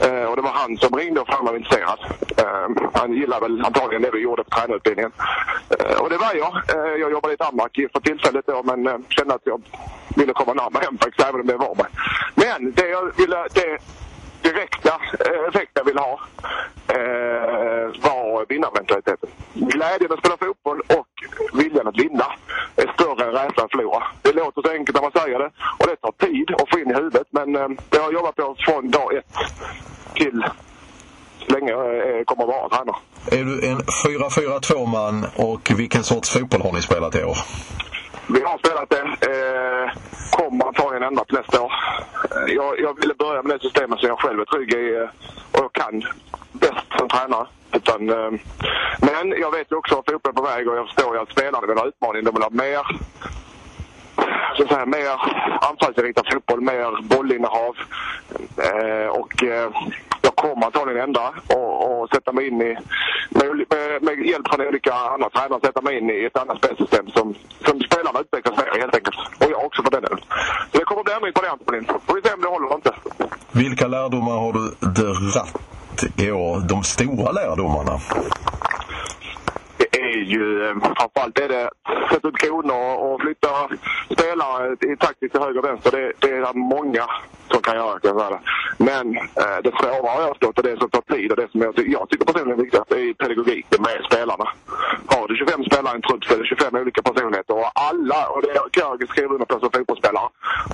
[0.00, 2.00] Eh, och det var han som ringde och frågade om jag var intresserad.
[2.42, 5.12] Eh, han gillade väl antagligen det vi gjorde på tränarutbildningen.
[5.78, 6.54] Eh, och det var jag.
[6.74, 9.62] Eh, jag jobbade i Danmark för tillfället då men eh, kände att jag
[10.16, 11.90] ville komma närmare hem faktiskt, även om det var mig.
[12.34, 13.78] Men det jag ville, det
[14.44, 14.94] direkta
[15.26, 16.20] eh, effekt jag ville ha
[16.88, 19.28] eh, var vinnarmentaliteten.
[19.54, 21.13] Glädjen att spela fotboll och
[21.52, 22.26] viljan att vinna
[22.76, 24.02] är större än rädslan att förlora.
[24.22, 26.90] Det låter så enkelt när man säger det och det tar tid att få in
[26.90, 29.26] i huvudet men eh, det har jag jobbat på från dag ett
[30.14, 30.44] till
[31.46, 32.96] så länge jag eh, kommer att vara tränare.
[33.26, 37.36] Är du en 4-4-2 man och vilken sorts fotboll har ni spelat i år?
[38.26, 39.02] Vi har spelat det.
[39.30, 39.92] Eh,
[40.30, 41.72] kommer antagligen ändra till nästa år.
[42.30, 45.08] Eh, jag, jag ville börja med det systemet som jag själv är trygg i eh,
[45.52, 46.04] och jag kan
[46.52, 47.46] bäst som tränare.
[47.72, 48.30] Utan, eh,
[49.00, 51.30] men jag vet ju också att fotbollen är på väg och jag förstår ju att
[51.30, 52.24] spelarna vill ha utmaning.
[52.24, 52.82] De vill ha mer
[54.56, 55.16] så att säga, mer
[55.60, 57.76] anfallsinriktad fotboll, mer bollinnehav.
[58.56, 59.70] Eh, och eh,
[60.44, 61.24] kommer antagligen hända
[61.56, 62.76] och, och sätta mig in i,
[63.38, 67.06] med, med, med, hjälp från olika andra tränare, sätta mig in i ett annat spelsystem
[67.16, 67.34] som,
[67.66, 69.16] som spelarna utvecklas mer helt enkelt.
[69.40, 70.20] Och jag också för den delen.
[70.72, 71.84] Så det kommer att bli ändring på det Antonin.
[72.06, 72.92] Får vi se om det håller eller inte.
[73.52, 74.64] Vilka lärdomar har du
[75.00, 76.60] dratt i år?
[76.68, 78.00] De stora lärdomarna?
[80.24, 81.70] Ju eh, framförallt är det
[82.10, 83.48] sätta upp kronor och flytta
[84.10, 85.90] spelare i taktiskt till höger och vänster.
[85.90, 87.06] Det, det är många
[87.50, 88.40] som kan göra kan jag säga.
[88.78, 91.60] Men eh, det svåra har jag stått och det som tar tid och det som
[91.60, 94.48] jag, jag tycker personligen är viktigast är pedagogiken med spelarna.
[95.06, 98.28] Har du 25 spelare i en trupp så är det 25 olika personligheter och alla,
[98.28, 100.28] och det kan jag skriva under på som fotbollsspelare,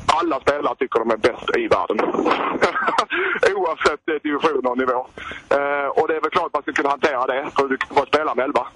[0.07, 1.99] alla spelare tycker de är bäst i världen.
[3.57, 5.07] Oavsett division och nivå.
[5.57, 7.95] Eh, och det är väl klart att man ska kunna hantera det, för du kan
[7.95, 8.67] bara spela med elva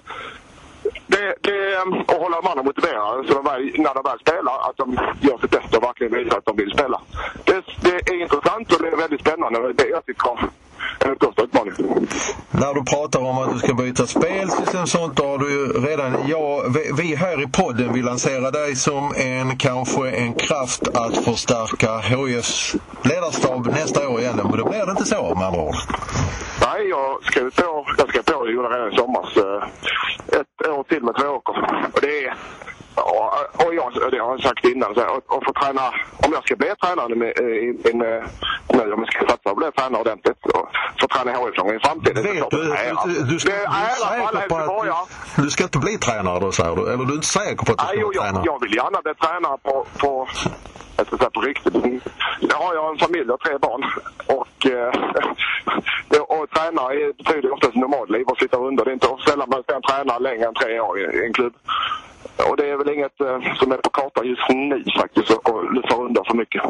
[1.07, 4.69] det, det, ehm, och hålla de andra motiverade så de väl, när de väl spelar
[4.69, 7.01] att de gör sitt bästa och verkligen visar att de vill spela.
[7.43, 9.73] Det, det är intressant och det är väldigt spännande.
[9.73, 10.49] Det är jag tycker om
[10.99, 12.07] den största utmaningen.
[12.51, 15.67] När du pratar om att du ska byta spelsystem och sånt, då har du ju
[15.87, 16.15] redan...
[16.27, 16.63] Ja,
[16.97, 22.75] vi- här i podden vill lansera dig som en kanske en kraft att förstärka HIFs
[23.03, 24.39] ledarstab nästa år igen.
[24.43, 25.75] Men då blir det inte så med andra ord.
[26.61, 29.37] Nej, jag skrev på, jag skrev på det redan i somras.
[29.37, 31.55] eh, Ett år till med Tvååker.
[31.93, 32.35] Och det är...
[32.95, 35.81] Och, och jag, det har jag sagt innan, så här, och, och få träna,
[36.25, 37.43] om jag ska bli tränare med, i,
[37.89, 38.23] i, med,
[38.73, 40.67] nu, om jag ska satsa på bli tränare ordentligt och
[41.01, 42.23] få träna HIF-lag i framtiden.
[42.23, 45.05] det Vet klart du, det du, du, ska, Det är ära för alla helsingborgare.
[45.35, 46.81] du, ska inte bli tränare då säger du?
[46.93, 48.43] Eller du är inte säker på att du Nej, ska jo, bli jag, tränare?
[48.45, 50.27] jag vill gärna bli tränare på, på,
[50.97, 51.73] jag ska säga på riktigt.
[52.39, 53.83] Jag har jag en familj och tre barn.
[54.37, 54.91] Och, eh,
[56.09, 58.85] det- och träna är- betyder oftast normalliv och sitta under.
[58.85, 61.33] Det är inte sällan man ska en tränare längre än tre år i, i en
[61.33, 61.53] klubb.
[62.37, 65.95] Och det är väl inget eh, som är på kartan just nu faktiskt, att lyfta
[65.95, 66.63] under för mycket.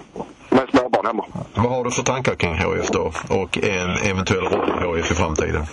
[0.50, 1.26] Med småbarn hemma.
[1.56, 3.12] Vad har du för tankar kring HIF då?
[3.30, 4.48] Och en eventuell
[4.82, 5.64] roll i HIF i framtiden?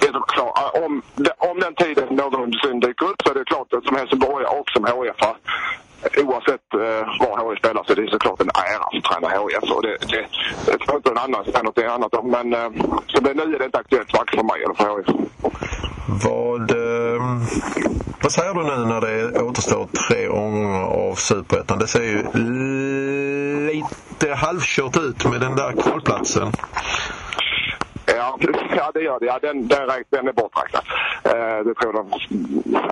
[0.00, 1.02] Det är klart, eh, om,
[1.50, 4.84] om den tiden någonsin dyker upp så är det klart att som Helsingborgare och som
[4.86, 5.16] HIF
[6.24, 9.70] Oavsett eh, var HIF spelar så är det såklart en ära att träna HIF.
[9.76, 10.24] Och det, det,
[10.72, 12.30] inte någon annan säger något annat om.
[12.30, 12.70] Men eh,
[13.06, 15.30] som det är nu är det inte aktuellt varken för mig eller för HIF.
[16.12, 17.22] Vad, eh,
[18.22, 21.78] vad säger du nu när det återstår tre omgångar av Superettan?
[21.78, 22.22] Det ser ju
[23.72, 26.52] lite halvkört ut med den där kvalplatsen.
[28.06, 28.38] Ja,
[28.76, 29.26] ja det gör det.
[29.26, 30.82] Ja, den, den, den är borträknad.
[31.24, 32.12] Eh, det tror de,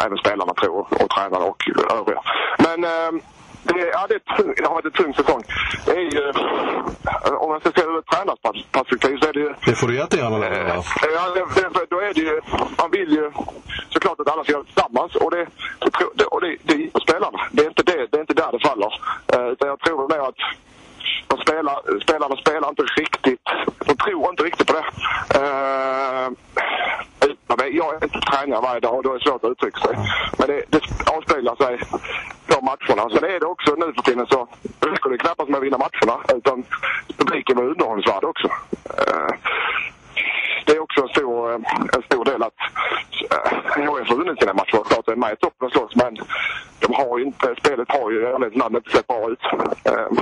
[0.06, 1.62] även spelarna tror och tränarna och
[1.98, 2.22] övriga.
[2.58, 3.22] Men eh,
[3.62, 4.18] det, ja, det,
[4.56, 5.42] det har varit en tung säsong.
[5.86, 6.30] Det är ju,
[7.44, 9.96] om jag ska se det ur ett tränarperspektiv så är det ju Det får du
[9.96, 10.74] jättegärna göra.
[10.74, 10.82] Eh,
[11.14, 12.40] Ja, det, då är det ju,
[12.78, 13.30] man vill ju
[13.88, 15.46] såklart att alla ska göra det tillsammans och det,
[15.80, 17.38] det, det, och det, det är på spelarna.
[17.52, 18.92] Det är inte, det, det är inte där det faller.
[19.34, 20.34] Eh, utan jag tror nog att
[21.26, 23.40] de spelar, spelarna spelar inte riktigt,
[23.86, 24.84] de tror inte riktigt på det.
[25.40, 26.28] Eh,
[27.72, 29.96] jag är inte tränare varje dag och då är det svårt att uttrycka sig.
[30.38, 30.80] Men det, det
[31.16, 31.80] avspeglar sig
[32.48, 33.10] på matcherna.
[33.10, 34.48] Sen är det också nu för tiden så
[34.80, 36.64] räcker det knappast med att vinna matcherna utan
[37.16, 38.48] publiken var underhållningsvärd också.
[38.84, 39.30] Eh,
[40.68, 41.58] det är också en stor, eh,
[41.96, 42.58] en stor del att
[43.30, 44.84] eh, HIF har vunnit sina matcher.
[44.88, 46.16] Klart det är med i toppen och slåss men
[46.80, 49.44] de har ju inte, spelet har ju i ärlighetens namn inte sett bra ut.
[49.84, 50.16] Ehm,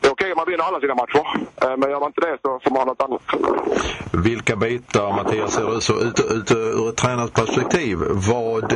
[0.00, 1.24] det är okej om man vinner alla sina matcher
[1.62, 3.22] eh, men gör man inte det så får man ha något annat.
[4.24, 7.98] Vilka bitar, Mattias, ser du så ut, ut, ur ett tränarperspektiv?
[8.10, 8.72] Vad,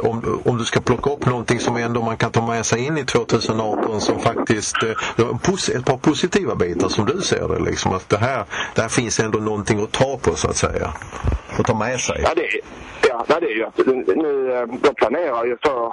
[0.00, 2.98] om, om du ska plocka upp någonting som ändå man kan ta med sig in
[2.98, 7.92] i 2018 som faktiskt, ett par positiva bitar som du ser det liksom.
[7.92, 10.92] Att det här, det här finns ändå någonting att ta på så att säga.
[11.58, 12.20] Och ta med sig.
[12.22, 12.60] Ja, det är,
[13.08, 13.78] ja, det är ju att
[14.16, 15.92] nu, eh, de planerar ju för,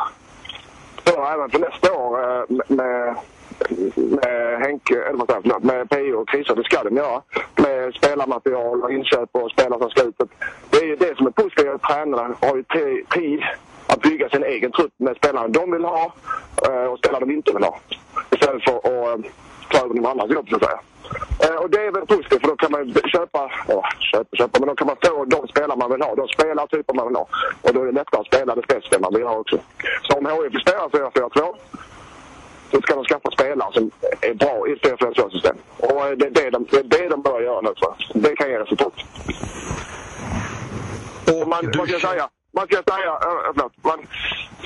[1.04, 3.16] för även för nästa år eh, med,
[3.96, 7.22] med Henke, eller vad säger jag, med PO och Christer, det ska de göra.
[7.56, 10.16] Med spelarmaterial och inköp och spelare som ska ut.
[10.70, 12.64] Det är ju det som är positivt, att tränarna har ju
[13.14, 13.42] tid
[13.88, 16.14] att bygga sin egen trupp med spelarna de vill ha
[16.68, 17.80] eh, och spelare de inte vill ha.
[18.32, 19.22] Istället för att
[19.72, 20.80] ta över någon annans jobb så att säga.
[21.44, 24.68] Eh, Och det är väl positivt för då kan man köpa, ja, köpa, köpa, men
[24.70, 27.28] då kan man få de spelare man vill ha, de spelartyper man vill ha.
[27.62, 29.58] Och då är det lättare att spela det spelare man vill ha också.
[30.04, 31.56] Så om HIF spelar 4-4-2
[32.72, 33.92] så ska de skaffa spelare som
[34.22, 35.56] är bra i ett 4-4-2-system.
[35.78, 38.22] Och eh, det är det de, det är det de bör göra nu tror jag.
[38.24, 38.94] Det kan ge resultat.
[41.28, 44.00] Och Man, du man känner- säga, man ska säga, eh, eh, äh, förlåt, man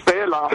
[0.01, 0.49] spelar,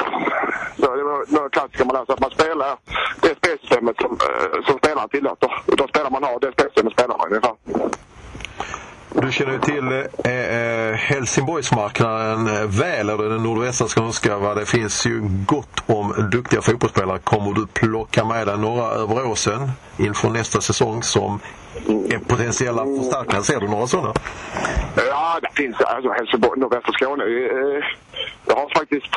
[0.76, 2.76] det var några klassiker man läser, att man spelar
[3.22, 5.50] det spelsystemet som, eh, som spelaren tillåter.
[5.66, 7.54] Utan spelar man har det spelsystemet spelar man ungefär.
[9.22, 9.92] Du känner ju till
[10.24, 14.38] eh, eh Helsingborgsmarknaden eh, väl, eller den nordvästra skånska.
[14.38, 14.54] Va?
[14.54, 17.18] Det finns ju gott om duktiga fotbollsspelare.
[17.18, 21.40] Kommer du plocka med dig några över åsen inför nästa säsong som
[21.86, 23.42] är potentiella förstärkningar?
[23.42, 24.12] Ser du några sådana?
[24.96, 27.24] Ja, det finns alltså Helsingborg, nordvästra Skåne.
[27.24, 27.84] Eh,
[28.46, 29.16] Jag har faktiskt...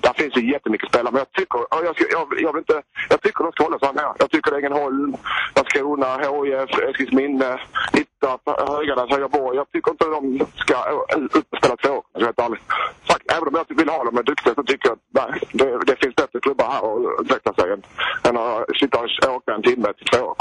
[0.00, 3.22] Där finns ju jättemycket spelare, men jag tycker, jag, ska- jag, jag, vill inte, jag
[3.22, 4.14] tycker de ska hålla sig här.
[4.18, 5.16] Jag tycker Ängelholm,
[5.56, 7.60] Landskrona, HIF, Eskilsminne,
[7.92, 9.56] Hittarp, Höganäs, Högaborg.
[9.56, 12.60] Jag tycker inte de ska eh, upp och spela två år, jag helt.
[13.08, 15.78] Fakt, även om jag vill ha dem är duktiga så tycker jag att nej, det,
[15.86, 17.82] det finns bättre klubbar här att utveckla sig än,
[18.28, 20.36] än att sitta och åka en timme till två år,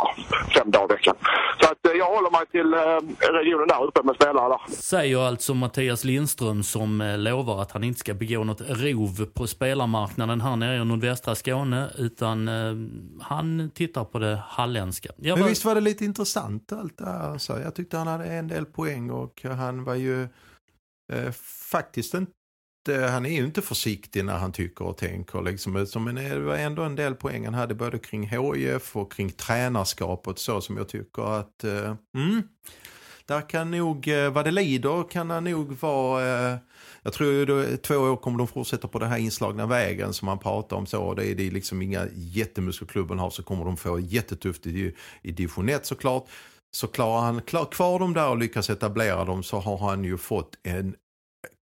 [0.55, 1.15] fem dagar i veckan.
[1.61, 4.75] Så att eh, jag håller mig till eh, regionen där uppe med spelare där.
[4.75, 9.47] Säger alltså Mattias Lindström som eh, lovar att han inte ska begå något rov på
[9.47, 12.73] spelarmarknaden här nere i nordvästra Skåne utan eh,
[13.21, 15.09] han tittar på det halländska.
[15.17, 17.37] Jag Men var- visst var det lite intressant allt det här.
[17.37, 20.23] Så jag tyckte han hade en del poäng och han var ju
[21.13, 21.31] eh,
[21.71, 22.31] faktiskt inte
[22.87, 25.41] Eh, han är ju inte försiktig när han tycker och tänker.
[25.41, 25.73] Liksom.
[25.73, 30.39] Men det var ändå en del poäng han hade både kring HIF och kring tränarskapet
[30.39, 32.43] så som jag tycker att eh, mm,
[33.29, 36.57] där kan nog, eh, vad det lider kan han nog vara, eh,
[37.03, 40.25] jag tror ju då, två år kommer de fortsätta på den här inslagna vägen som
[40.25, 41.13] man pratar om så.
[41.13, 45.31] Det är, det är liksom inga jättemuskelklubben har så kommer de få jättetufft i, i
[45.31, 46.27] division 1 såklart.
[46.71, 50.17] Så klarar han klar, kvar dem där och lyckas etablera dem så har han ju
[50.17, 50.95] fått en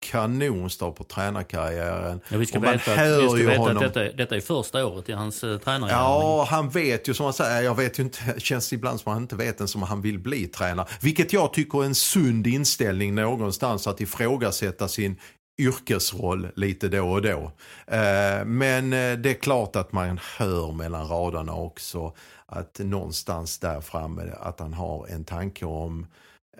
[0.01, 2.21] kanonstart på tränarkarriären.
[2.29, 4.17] Ja, vi ska Och man veta, att, hör vi ska ju veta honom- att detta,
[4.17, 5.91] detta är första året i hans uh, tränare.
[5.91, 9.23] Ja, han vet ju som han säger, jag vet ju inte, känns ibland som han
[9.23, 10.87] inte vet ens om han vill bli tränare.
[11.01, 15.17] Vilket jag tycker är en sund inställning någonstans att ifrågasätta sin
[15.59, 17.53] yrkesroll lite då och då.
[17.87, 22.15] Eh, Men eh, det är klart att man hör mellan raderna också
[22.47, 26.07] att någonstans där framme att han har en tanke om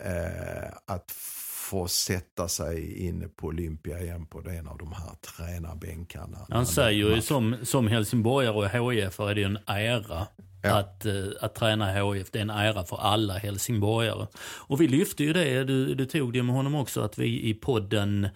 [0.05, 1.11] eh, att
[1.71, 6.39] få sätta sig inne på Olympia igen på en av de här tränarbänkarna.
[6.51, 10.27] Han säger ju som, som helsingborgare och HIF är det en ära
[10.63, 10.79] Ja.
[10.79, 12.31] att, eh, att träna HIF.
[12.31, 14.27] Det är en ära för alla helsingborgare.
[14.59, 17.55] Och vi lyfte ju det, du, du tog det med honom också, att vi i
[17.55, 18.29] podden,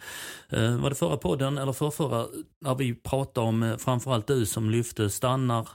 [0.49, 2.27] eh, var det förra podden eller förrförra,
[2.61, 5.69] när vi pratade om, eh, framförallt du som lyfte, stannar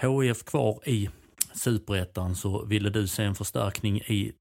[0.00, 1.08] HIF kvar i
[1.58, 4.32] superettan så ville du se en förstärkning i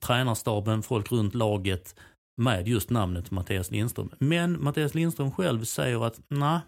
[0.00, 1.94] tränarstaben, folk runt laget
[2.36, 4.10] med just namnet Mattias Lindström.
[4.18, 6.60] Men Mattias Lindström själv säger att nej,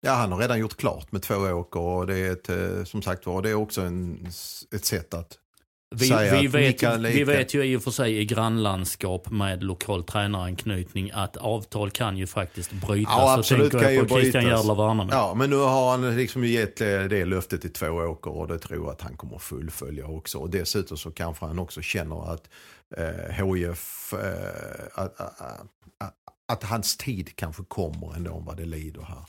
[0.00, 3.02] Ja, han har redan gjort klart med två åker och det är ett, eh, som
[3.02, 4.26] sagt var, det är också en,
[4.74, 5.38] ett sätt att
[5.98, 11.10] vi, vi, vet, vi vet ju i och för sig i grannlandskap med lokal tränaranknytning
[11.14, 13.14] att avtal kan ju faktiskt brytas.
[13.16, 14.66] Ja, Så absolut tänker kan ju Christian brytas.
[14.66, 15.08] Värnamo.
[15.10, 18.58] Ja, men nu har han liksom gett eh, det löftet i två åker och det
[18.58, 20.38] tror jag att han kommer fullfölja också.
[20.38, 22.48] Och dessutom så kanske han också känner att
[22.96, 25.40] eh, HIF, eh, att, att,
[25.98, 26.14] att,
[26.52, 29.24] att hans tid kanske kommer ändå vad det lider här.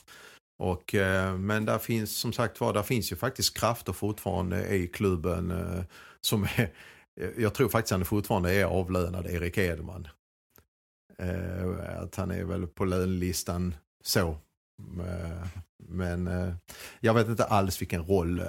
[0.60, 4.88] Och, eh, men där finns som sagt var, där finns ju faktiskt krafter fortfarande i
[4.88, 5.84] klubben eh,
[6.28, 6.72] som är,
[7.22, 10.08] eh, jag tror faktiskt han fortfarande är avlönad Erik Edman.
[11.20, 14.30] Eh, att han är väl på lönlistan så.
[15.00, 15.48] Eh,
[15.90, 16.54] men eh,
[17.00, 18.42] jag vet inte alls vilken roll.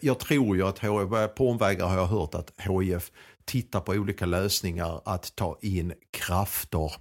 [0.00, 3.12] Jag tror ju att HIF, på omvägar har jag hört att HIF
[3.44, 6.92] tittar på olika lösningar att ta in krafter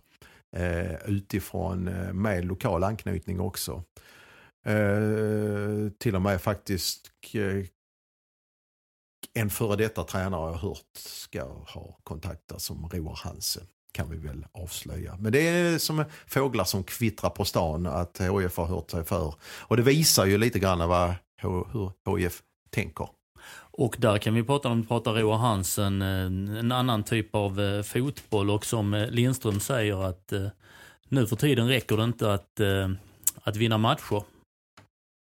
[1.06, 1.84] utifrån
[2.21, 3.84] med lokal anknytning också.
[5.97, 7.12] Till och med faktiskt
[9.34, 13.63] en före detta tränare har jag hört ska ha kontaktats som Roar Hansen.
[13.91, 15.17] Kan vi väl avslöja.
[15.19, 19.36] Men det är som fåglar som kvittrar på stan att HIF har hört sig för.
[19.41, 23.10] Och det visar ju lite grann vad, hur HIF tänker.
[23.71, 27.84] Och där kan vi prata om, pratar Roar Hansen, eh, en annan typ av eh,
[27.84, 30.34] fotboll och som eh, Lindström säger att
[31.10, 32.60] nu för tiden räcker det inte att,
[33.43, 34.23] att vinna matcher.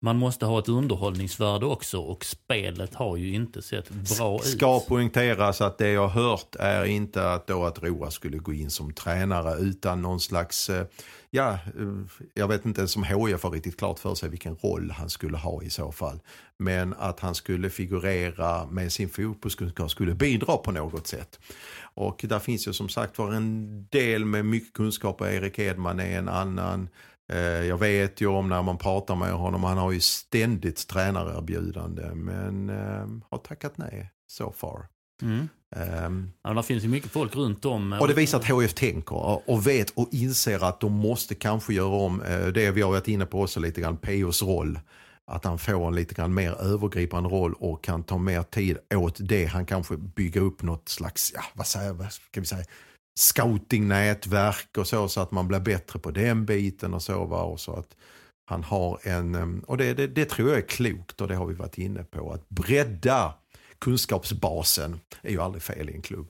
[0.04, 4.44] Man måste ha ett underhållningsvärde också och spelet har ju inte sett bra ut.
[4.44, 8.70] Ska poängteras att det jag hört är inte att, då att Roa skulle gå in
[8.70, 10.86] som tränare utan någon slags, eh,
[11.30, 11.58] ja, eh,
[12.34, 15.36] jag vet inte ens om HIF har riktigt klart för sig vilken roll han skulle
[15.36, 16.20] ha i så fall.
[16.58, 21.40] Men att han skulle figurera med sin fotbollskunskap, skulle bidra på något sätt.
[21.94, 26.00] Och där finns ju som sagt var en del med mycket kunskap och Erik Edman
[26.00, 26.88] är en annan.
[27.32, 32.14] Eh, Jag vet ju om när man pratar med honom, han har ju ständigt tränarerbjudande
[32.14, 34.86] men eh, har tackat nej so far.
[35.22, 35.48] Mm.
[35.76, 37.92] Ehm, Ja, där finns ju mycket folk runt om.
[37.92, 39.14] och det visar att HF tänker
[39.50, 43.08] och- vet och inser att de måste kanske göra om eh, det vi har varit
[43.08, 44.78] inne på också lite grann, POs roll.
[45.26, 49.16] Att han får en lite grann mer övergripande roll och kan ta mer tid åt
[49.20, 49.46] det.
[49.46, 52.64] Han kanske bygga upp något slags, ja vad säger vad ska vi säga,
[53.18, 57.42] scoutingnätverk och så så att man blir bättre på den biten och så va.
[57.42, 57.96] Och så att
[58.46, 61.54] han har en, och det, det, det tror jag är klokt och det har vi
[61.54, 62.32] varit inne på.
[62.32, 63.34] Att bredda
[63.78, 66.26] kunskapsbasen är ju aldrig fel i en klubb.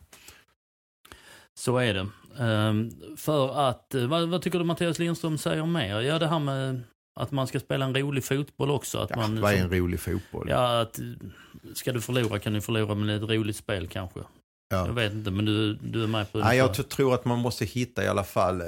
[1.59, 2.09] Så är det.
[3.17, 6.01] För att, eh, vad, vad tycker du Mattias Lindström säger mer?
[6.01, 6.83] Ja, det här med
[7.21, 8.99] att man ska spela en rolig fotboll också.
[8.99, 10.47] Att Ja, man, vad är en rolig fotboll?
[10.51, 11.05] Ja, att eh,
[11.75, 14.21] ska du förlora kan du förlora med ett roligt spel kanske.
[14.75, 14.87] Ja.
[14.87, 16.83] Jag vet inte, men du, du är med på Nej, jag ungefär.
[16.83, 18.67] t- tror att man måste hitta i alla fall eh,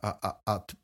[0.00, 0.74] a- att,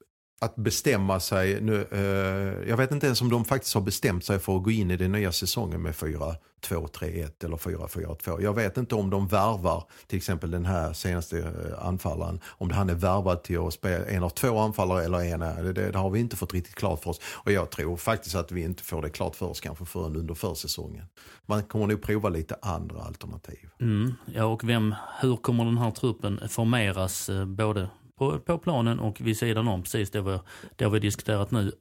[0.43, 1.61] att bestämma sig.
[1.61, 4.71] Nu, eh, jag vet inte ens om de faktiskt har bestämt sig för att gå
[4.71, 8.43] in i den nya säsongen med 4-2-3-1 eller 4-4-2.
[8.43, 12.41] Jag vet inte om de värvar till exempel den här senaste eh, anfallaren.
[12.47, 15.41] Om han är värvad till att spela en av två anfallare eller en.
[15.41, 17.21] Det, det, det har vi inte fått riktigt klart för oss.
[17.25, 20.35] Och jag tror faktiskt att vi inte får det klart för oss kanske förrän under
[20.35, 21.05] försäsongen.
[21.47, 23.69] Man kommer nog prova lite andra alternativ.
[23.81, 27.89] Mm, ja, och vem, hur kommer den här truppen formeras eh, både
[28.21, 30.39] på, på planen och vid sidan om, precis det vi,
[30.77, 31.73] det har vi diskuterat nu.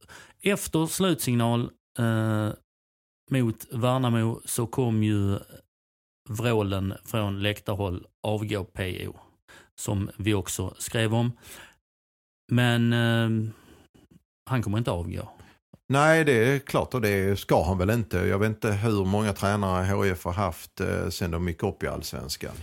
[0.42, 2.50] Efter slutsignal eh,
[3.32, 5.40] mot Värnamo så kom ju
[6.30, 9.14] vrålen från läktarhåll avgå PO,
[9.76, 11.32] som vi också skrev om.
[12.52, 13.52] Men eh,
[14.50, 15.30] han kommer inte avgå.
[15.88, 18.18] Nej, det är klart och det ska han väl inte.
[18.18, 21.88] Jag vet inte hur många tränare HIF har haft eh, sen de gick upp i
[21.88, 22.56] allsvenskan.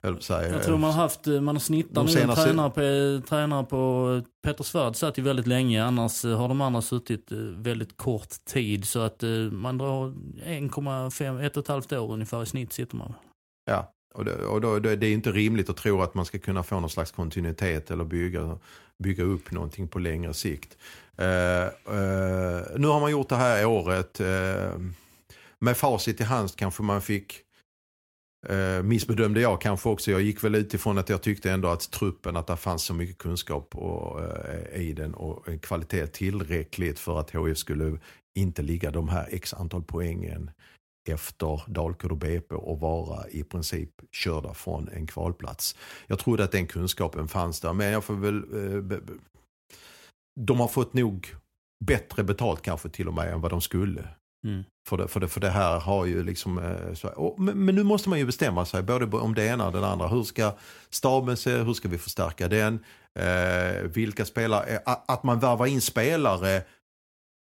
[0.00, 2.44] Jag, jag tror man har haft, eh, man har snittat nu senaste...
[2.44, 6.82] tränare på, tränare på Petter Svärd satt ju väldigt länge, annars eh, har de andra
[6.82, 8.84] suttit eh, väldigt kort tid.
[8.84, 9.22] Så att
[9.52, 13.14] man drar 1,5, ett och ett halvt år ungefär i snitt sitter man.
[13.70, 16.62] Ja, och, det, och då, det är inte rimligt att tro att man ska kunna
[16.62, 18.58] få någon slags kontinuitet eller bygga,
[18.98, 20.76] bygga upp någonting på längre sikt.
[21.20, 21.24] Uh,
[21.94, 24.20] uh, nu har man gjort det här året.
[24.20, 24.26] Uh,
[25.58, 27.42] med facit i hand kanske man fick
[28.46, 30.10] Eh, missbedömde jag kanske också.
[30.10, 33.18] Jag gick väl utifrån att jag tyckte ändå att truppen, att det fanns så mycket
[33.18, 37.98] kunskap och, eh, i den och en kvalitet tillräckligt för att HF skulle
[38.38, 40.50] inte ligga de här x antal poängen
[41.08, 45.76] efter Dalkurd och BP och vara i princip körda från en kvalplats.
[46.06, 48.98] Jag trodde att den kunskapen fanns där men jag får väl eh,
[50.40, 51.34] de har fått nog
[51.84, 54.08] bättre betalt kanske till och med än vad de skulle.
[54.46, 54.64] Mm.
[54.88, 57.74] För, det, för, det, för det här har ju liksom, eh, så, och, men, men,
[57.74, 60.08] nu måste man ju bestämma sig både om det ena och det andra.
[60.08, 60.52] Hur ska
[60.90, 62.84] staben se, hur ska vi förstärka den?
[63.14, 66.62] Eh, vilka spelare, eh, att man värvar in spelare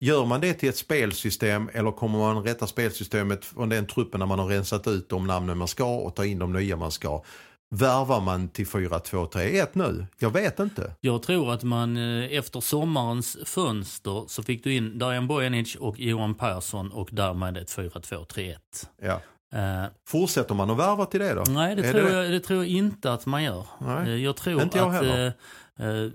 [0.01, 4.27] Gör man det till ett spelsystem eller kommer man rätta spelsystemet från den truppen när
[4.27, 7.23] man har rensat ut de namnen man ska och ta in de nya man ska?
[7.71, 10.07] Värvar man till 4-2-3-1 nu?
[10.19, 10.95] Jag vet inte.
[11.01, 16.01] Jag tror att man eh, efter sommarens fönster så fick du in Dajan Bojanic och
[16.01, 18.57] Johan Persson och därmed ett 4-2-3-1.
[19.03, 19.21] Ja.
[19.55, 21.45] Uh, Fortsätter man att värva till det då?
[21.49, 22.23] Nej, det, tror, det?
[22.23, 23.67] Jag, det tror jag inte att man gör.
[23.81, 25.33] Nej, uh, jag tror inte jag att heller.
[25.81, 26.13] Uh,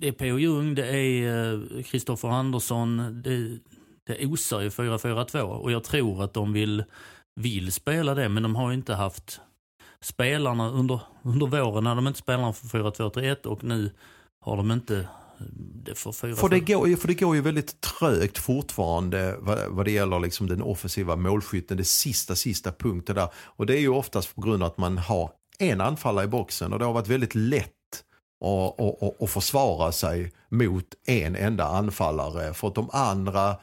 [0.00, 0.38] det är P.O.
[0.38, 3.58] Jung, det är Kristoffer Andersson, det,
[4.06, 6.84] det osar ju 4-4-2 och jag tror att de vill,
[7.36, 9.40] vill spela det men de har inte haft
[10.02, 13.90] spelarna under, under våren när de inte spelar för 4-2-3-1 och nu
[14.40, 15.44] har de inte eh,
[15.84, 19.84] det för, 4 för, det går, för det går ju väldigt trögt fortfarande vad, vad
[19.84, 23.28] det gäller liksom den offensiva målskytten, det sista, sista punkten där.
[23.34, 26.72] Och det är ju oftast på grund av att man har en anfallare i boxen
[26.72, 27.66] och det har varit väldigt lätt
[28.44, 32.54] att, att, att försvara sig mot en enda anfallare.
[32.54, 33.56] För att de andra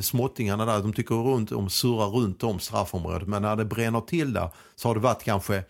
[0.00, 3.28] småttingarna där, de tycker runt om, surrar runt om straffområdet.
[3.28, 5.64] Men när det bränner till där så har det varit kanske,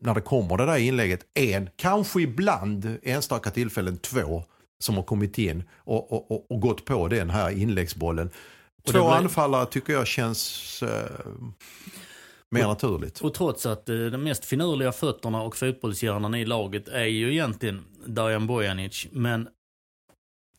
[0.00, 4.44] när det kommer det där inlägget, en, kanske ibland enstaka tillfällen två
[4.82, 8.30] som har kommit in och, och, och, och gått på den här inläggsbollen.
[8.86, 9.12] Två blir...
[9.12, 11.26] anfallare tycker jag känns eh,
[12.50, 13.20] mer naturligt.
[13.20, 17.84] Och trots att eh, de mest finurliga fötterna och fotbollshjärnan i laget är ju egentligen
[18.06, 19.06] Dajan Bojanic.
[19.12, 19.48] Men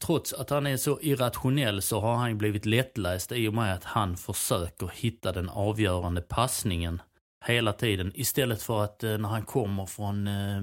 [0.02, 3.84] trots att han är så irrationell så har han blivit lättläst i och med att
[3.84, 7.02] han försöker hitta den avgörande passningen
[7.46, 8.12] hela tiden.
[8.16, 10.62] Istället för att eh, när han kommer från eh,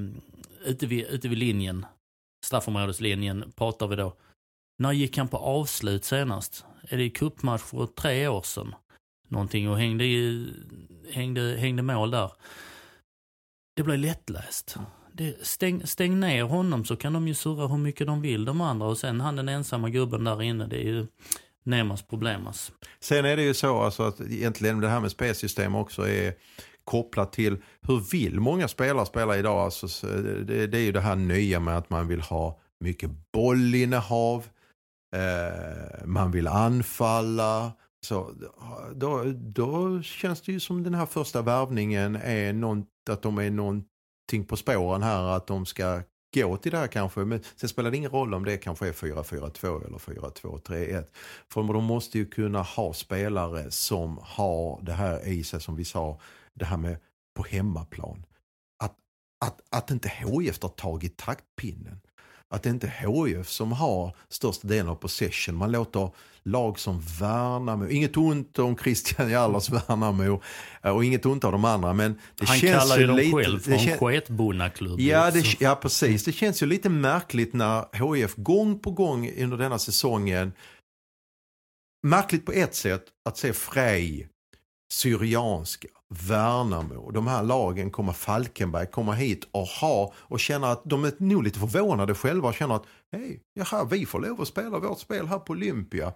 [0.64, 1.86] ute, vid, ute vid linjen,
[2.46, 4.16] straffområdeslinjen pratar vi då.
[4.78, 6.64] När gick han på avslut senast?
[6.82, 8.74] Är det i cupmatch för tre år sedan?
[9.28, 10.04] Någonting och hängde,
[11.10, 12.32] hängde, hängde mål där.
[13.76, 14.78] Det blev lättläst
[15.18, 18.60] det, stäng, stäng ner honom så kan de ju surra hur mycket de vill de
[18.60, 21.06] andra och sen han den ensamma gubben där inne, det är ju
[21.62, 22.46] Nemas problemas.
[22.46, 22.72] Alltså.
[23.00, 26.34] Sen är det ju så alltså att egentligen det här med spelsystem också är
[26.84, 29.58] kopplat till hur vill många spelare spela idag.
[29.58, 34.46] Alltså, det, det är ju det här nya med att man vill ha mycket bollinnehav,
[35.16, 37.72] eh, man vill anfalla.
[38.06, 38.30] Så
[38.94, 43.50] då, då känns det ju som den här första värvningen är någon, att de är
[43.50, 43.84] någon
[44.32, 46.02] någonting på spåren här att de ska
[46.34, 47.20] gå till det här kanske.
[47.20, 51.04] Men sen spelar det ingen roll om det kanske är 4-4-2 eller 4-2-3-1.
[51.48, 55.84] För de måste ju kunna ha spelare som har det här i sig som vi
[55.84, 56.20] sa,
[56.54, 56.96] det här med
[57.36, 58.24] på hemmaplan.
[58.84, 58.96] Att,
[59.44, 62.00] att, att inte HIF tar tag i taktpinnen
[62.50, 65.54] att det inte är HIF som har största delen av possession.
[65.54, 66.10] Man låter
[66.42, 70.42] lag som Värnamo, inget ont om Christian Jallers Värnamo
[70.82, 73.36] eh, och inget ont av de andra men det Han känns kallar ju dem lite,
[73.36, 75.00] själv för en sketbonnaklubb.
[75.00, 79.56] Ja, det, ja precis, det känns ju lite märkligt när HIF gång på gång under
[79.56, 80.52] denna säsongen
[82.02, 84.28] Märkligt på ett sätt att se Frej,
[84.92, 91.04] Syrianska, Värnamo, de här lagen kommer Falkenberg komma hit och ha och känna att de
[91.04, 94.78] är nog lite förvånade själva och känner att hej, jaha, vi får lov att spela
[94.78, 96.12] vårt spel här på Olympia.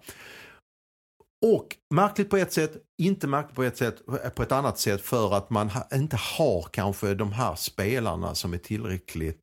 [1.45, 4.01] Och märkligt på ett sätt, inte märkligt på ett, sätt,
[4.35, 8.57] på ett annat sätt för att man inte har kanske de här spelarna som är
[8.57, 9.41] tillräckligt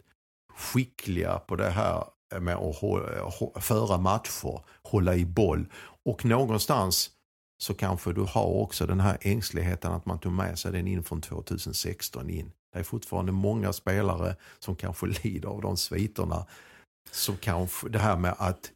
[0.57, 2.05] skickliga på det här
[2.40, 5.66] med att föra matcher, hålla i boll.
[6.05, 7.11] Och någonstans
[7.62, 11.02] så kanske du har också den här ängsligheten att man tog med sig den in
[11.02, 12.52] från 2016 in.
[12.72, 16.46] Det är fortfarande många spelare som kanske lider av de sviterna.
[17.11, 18.70] Som kanske, det här med att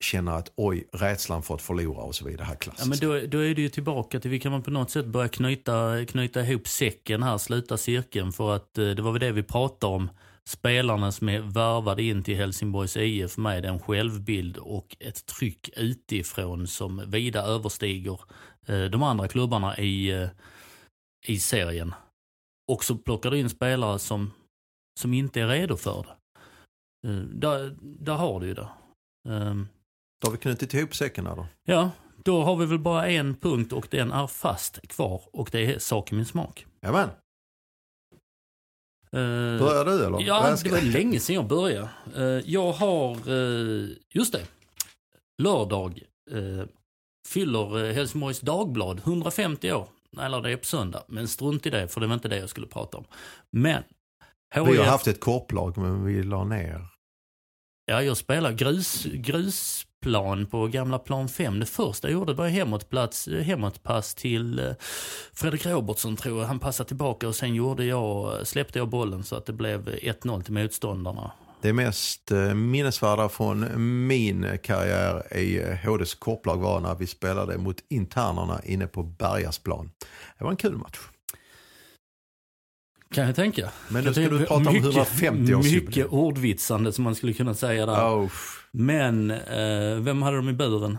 [0.00, 2.44] känna att oj, rädslan för att förlora och så vidare.
[2.44, 4.90] Här Ja, men då, då är det ju tillbaka till, vi kan väl på något
[4.90, 8.32] sätt börja knyta, knyta ihop säcken här, sluta cirkeln.
[8.32, 10.10] För att eh, det var väl det vi pratade om.
[10.48, 16.66] Spelarna som är värvade in till Helsingborgs IF med en självbild och ett tryck utifrån
[16.66, 18.20] som vida överstiger
[18.66, 20.28] eh, de andra klubbarna i, eh,
[21.26, 21.94] i serien.
[22.72, 24.32] Och så plockar du in spelare som,
[25.00, 27.08] som inte är redo för det.
[27.08, 28.68] Eh, där, där har du ju det.
[29.28, 29.68] Ehm,
[30.20, 31.46] Då har vi knutit ihop säcken här då.
[31.64, 31.90] Ja,
[32.24, 35.78] då har vi väl bara en punkt och den är fast kvar och det är
[35.78, 36.66] sak i min smak.
[36.82, 37.08] Jajamän,
[39.14, 40.20] Uh, börjar du eller?
[40.20, 41.88] Ja, det var länge sedan jag började.
[42.16, 44.42] Eh, jag har, eh, just det,
[45.42, 46.02] lördag
[46.32, 46.64] uh,
[47.28, 49.88] fyller eh, Helsingborgs Dagblad 150 år.
[50.20, 52.48] Eller det är på söndag, men strunt i det för det var inte det jag
[52.48, 53.04] skulle prata om.
[53.50, 53.82] Men,
[54.54, 56.86] Vi har haft ett korplag men vi la ner.
[57.86, 59.06] Ja, jag spelar grus,
[60.02, 61.60] grusplan på gamla plan 5.
[61.60, 64.72] Det första jag gjorde var hemåtplats, hemåtpass till eh,
[65.32, 66.46] Fredrik Robertsson tror jag.
[66.46, 70.42] Han passade tillbaka och sen gjorde jag, släppte jag bollen så att det blev 1-0
[70.42, 71.32] till motståndarna.
[71.62, 73.66] Det mest eh, minnesvärda från
[74.06, 79.90] min karriär i eh, HDs korplag var när vi spelade mot internerna inne på Bergasplan.
[80.38, 80.98] Det var en kul match.
[83.14, 83.70] Kan jag tänka.
[83.88, 87.54] Men nu ska du prata om mycket- 150 års Mycket ordvitsande som man skulle kunna
[87.54, 88.08] säga där.
[88.08, 88.30] Oh,
[88.72, 90.98] Men, eh, vem hade de i buren?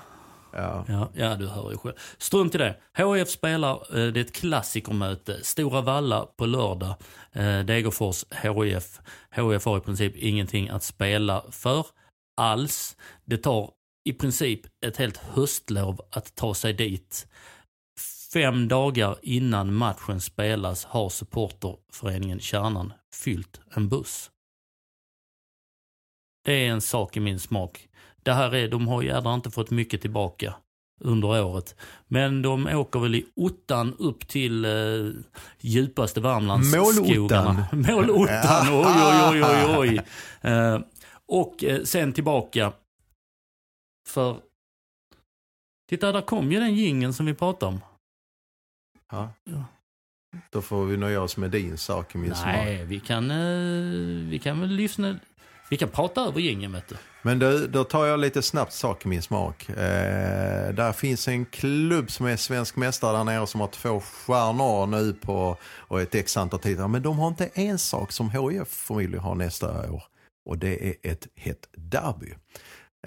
[0.54, 0.86] ja.
[0.88, 1.94] Ja, ja, du hör ju själv.
[2.18, 2.76] Strunt i det.
[2.98, 5.44] HIF spelar, eh, det är ett klassikermöte.
[5.44, 6.96] Stora Valla på lördag.
[7.32, 9.00] Eh, Degerfors, HIF.
[9.32, 11.86] HIF har i princip ingenting att spela för
[12.38, 12.98] alls.
[13.26, 13.72] Det tar
[14.06, 17.28] i princip ett helt höstlov att ta sig dit.
[18.34, 24.32] Fem dagar innan matchen spelas har supporterföreningen Kärnan fyllt en buss.
[26.46, 27.88] Det är en sak i min smak.
[28.24, 30.56] Det här är, de har jädrar inte fått mycket tillbaka
[31.00, 31.76] under året.
[32.08, 34.72] Men de åker väl i ottan upp till eh,
[35.60, 37.68] djupaste Värmlandsskogarna.
[37.72, 38.86] Målottan, oj
[39.32, 40.02] oj oj oj oj.
[40.52, 40.80] Eh,
[41.26, 42.74] och eh, sen tillbaka
[44.08, 44.38] för...
[45.90, 47.82] Titta, där kom ju den gingen som vi pratade om.
[49.12, 49.30] Ja.
[49.44, 49.64] Ja.
[50.52, 52.46] Då får vi nöja oss med din sak i min smak.
[52.46, 55.20] Nej, vi kan, eh, vi kan väl lyssna.
[55.70, 56.72] Vi kan prata över gängen.
[56.72, 56.96] vet du.
[57.22, 59.70] Men du, då tar jag lite snabbt sak i min smak.
[59.70, 64.86] Eh, där finns en klubb som är svensk mästare där nere som har två stjärnor
[64.86, 66.88] nu på och ett x antal titlar.
[66.88, 70.04] Men de har inte en sak som HIF förmodligen har nästa år.
[70.46, 72.34] Och det är ett hett derby.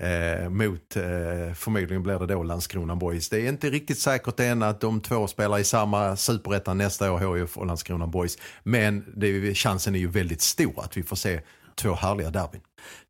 [0.01, 3.29] Eh, mot, eh, förmodligen blir det då Landskrona Boys.
[3.29, 7.37] Det är inte riktigt säkert än att de två spelar i samma superettan nästa år,
[7.37, 8.39] HIF och Landskrona Boys.
[8.63, 11.41] Men det chansen är ju väldigt stor att vi får se
[11.75, 12.61] två härliga derbyn.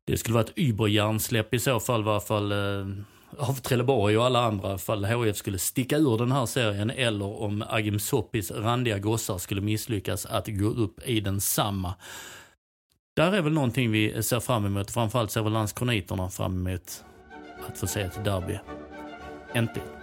[0.05, 2.87] Det skulle vara ett überhjärnsläpp i så fall, i varje fall eh,
[3.37, 7.63] av Trelleborg och alla andra, fall HIF skulle sticka ur den här serien eller om
[7.69, 11.95] Agim Soppis randiga gossar skulle misslyckas att gå upp i den samma.
[13.15, 17.03] Där är väl någonting vi ser fram emot, framförallt ser väl Landskroniterna fram emot
[17.67, 18.59] att få se ett derby.
[19.53, 20.02] Äntligen.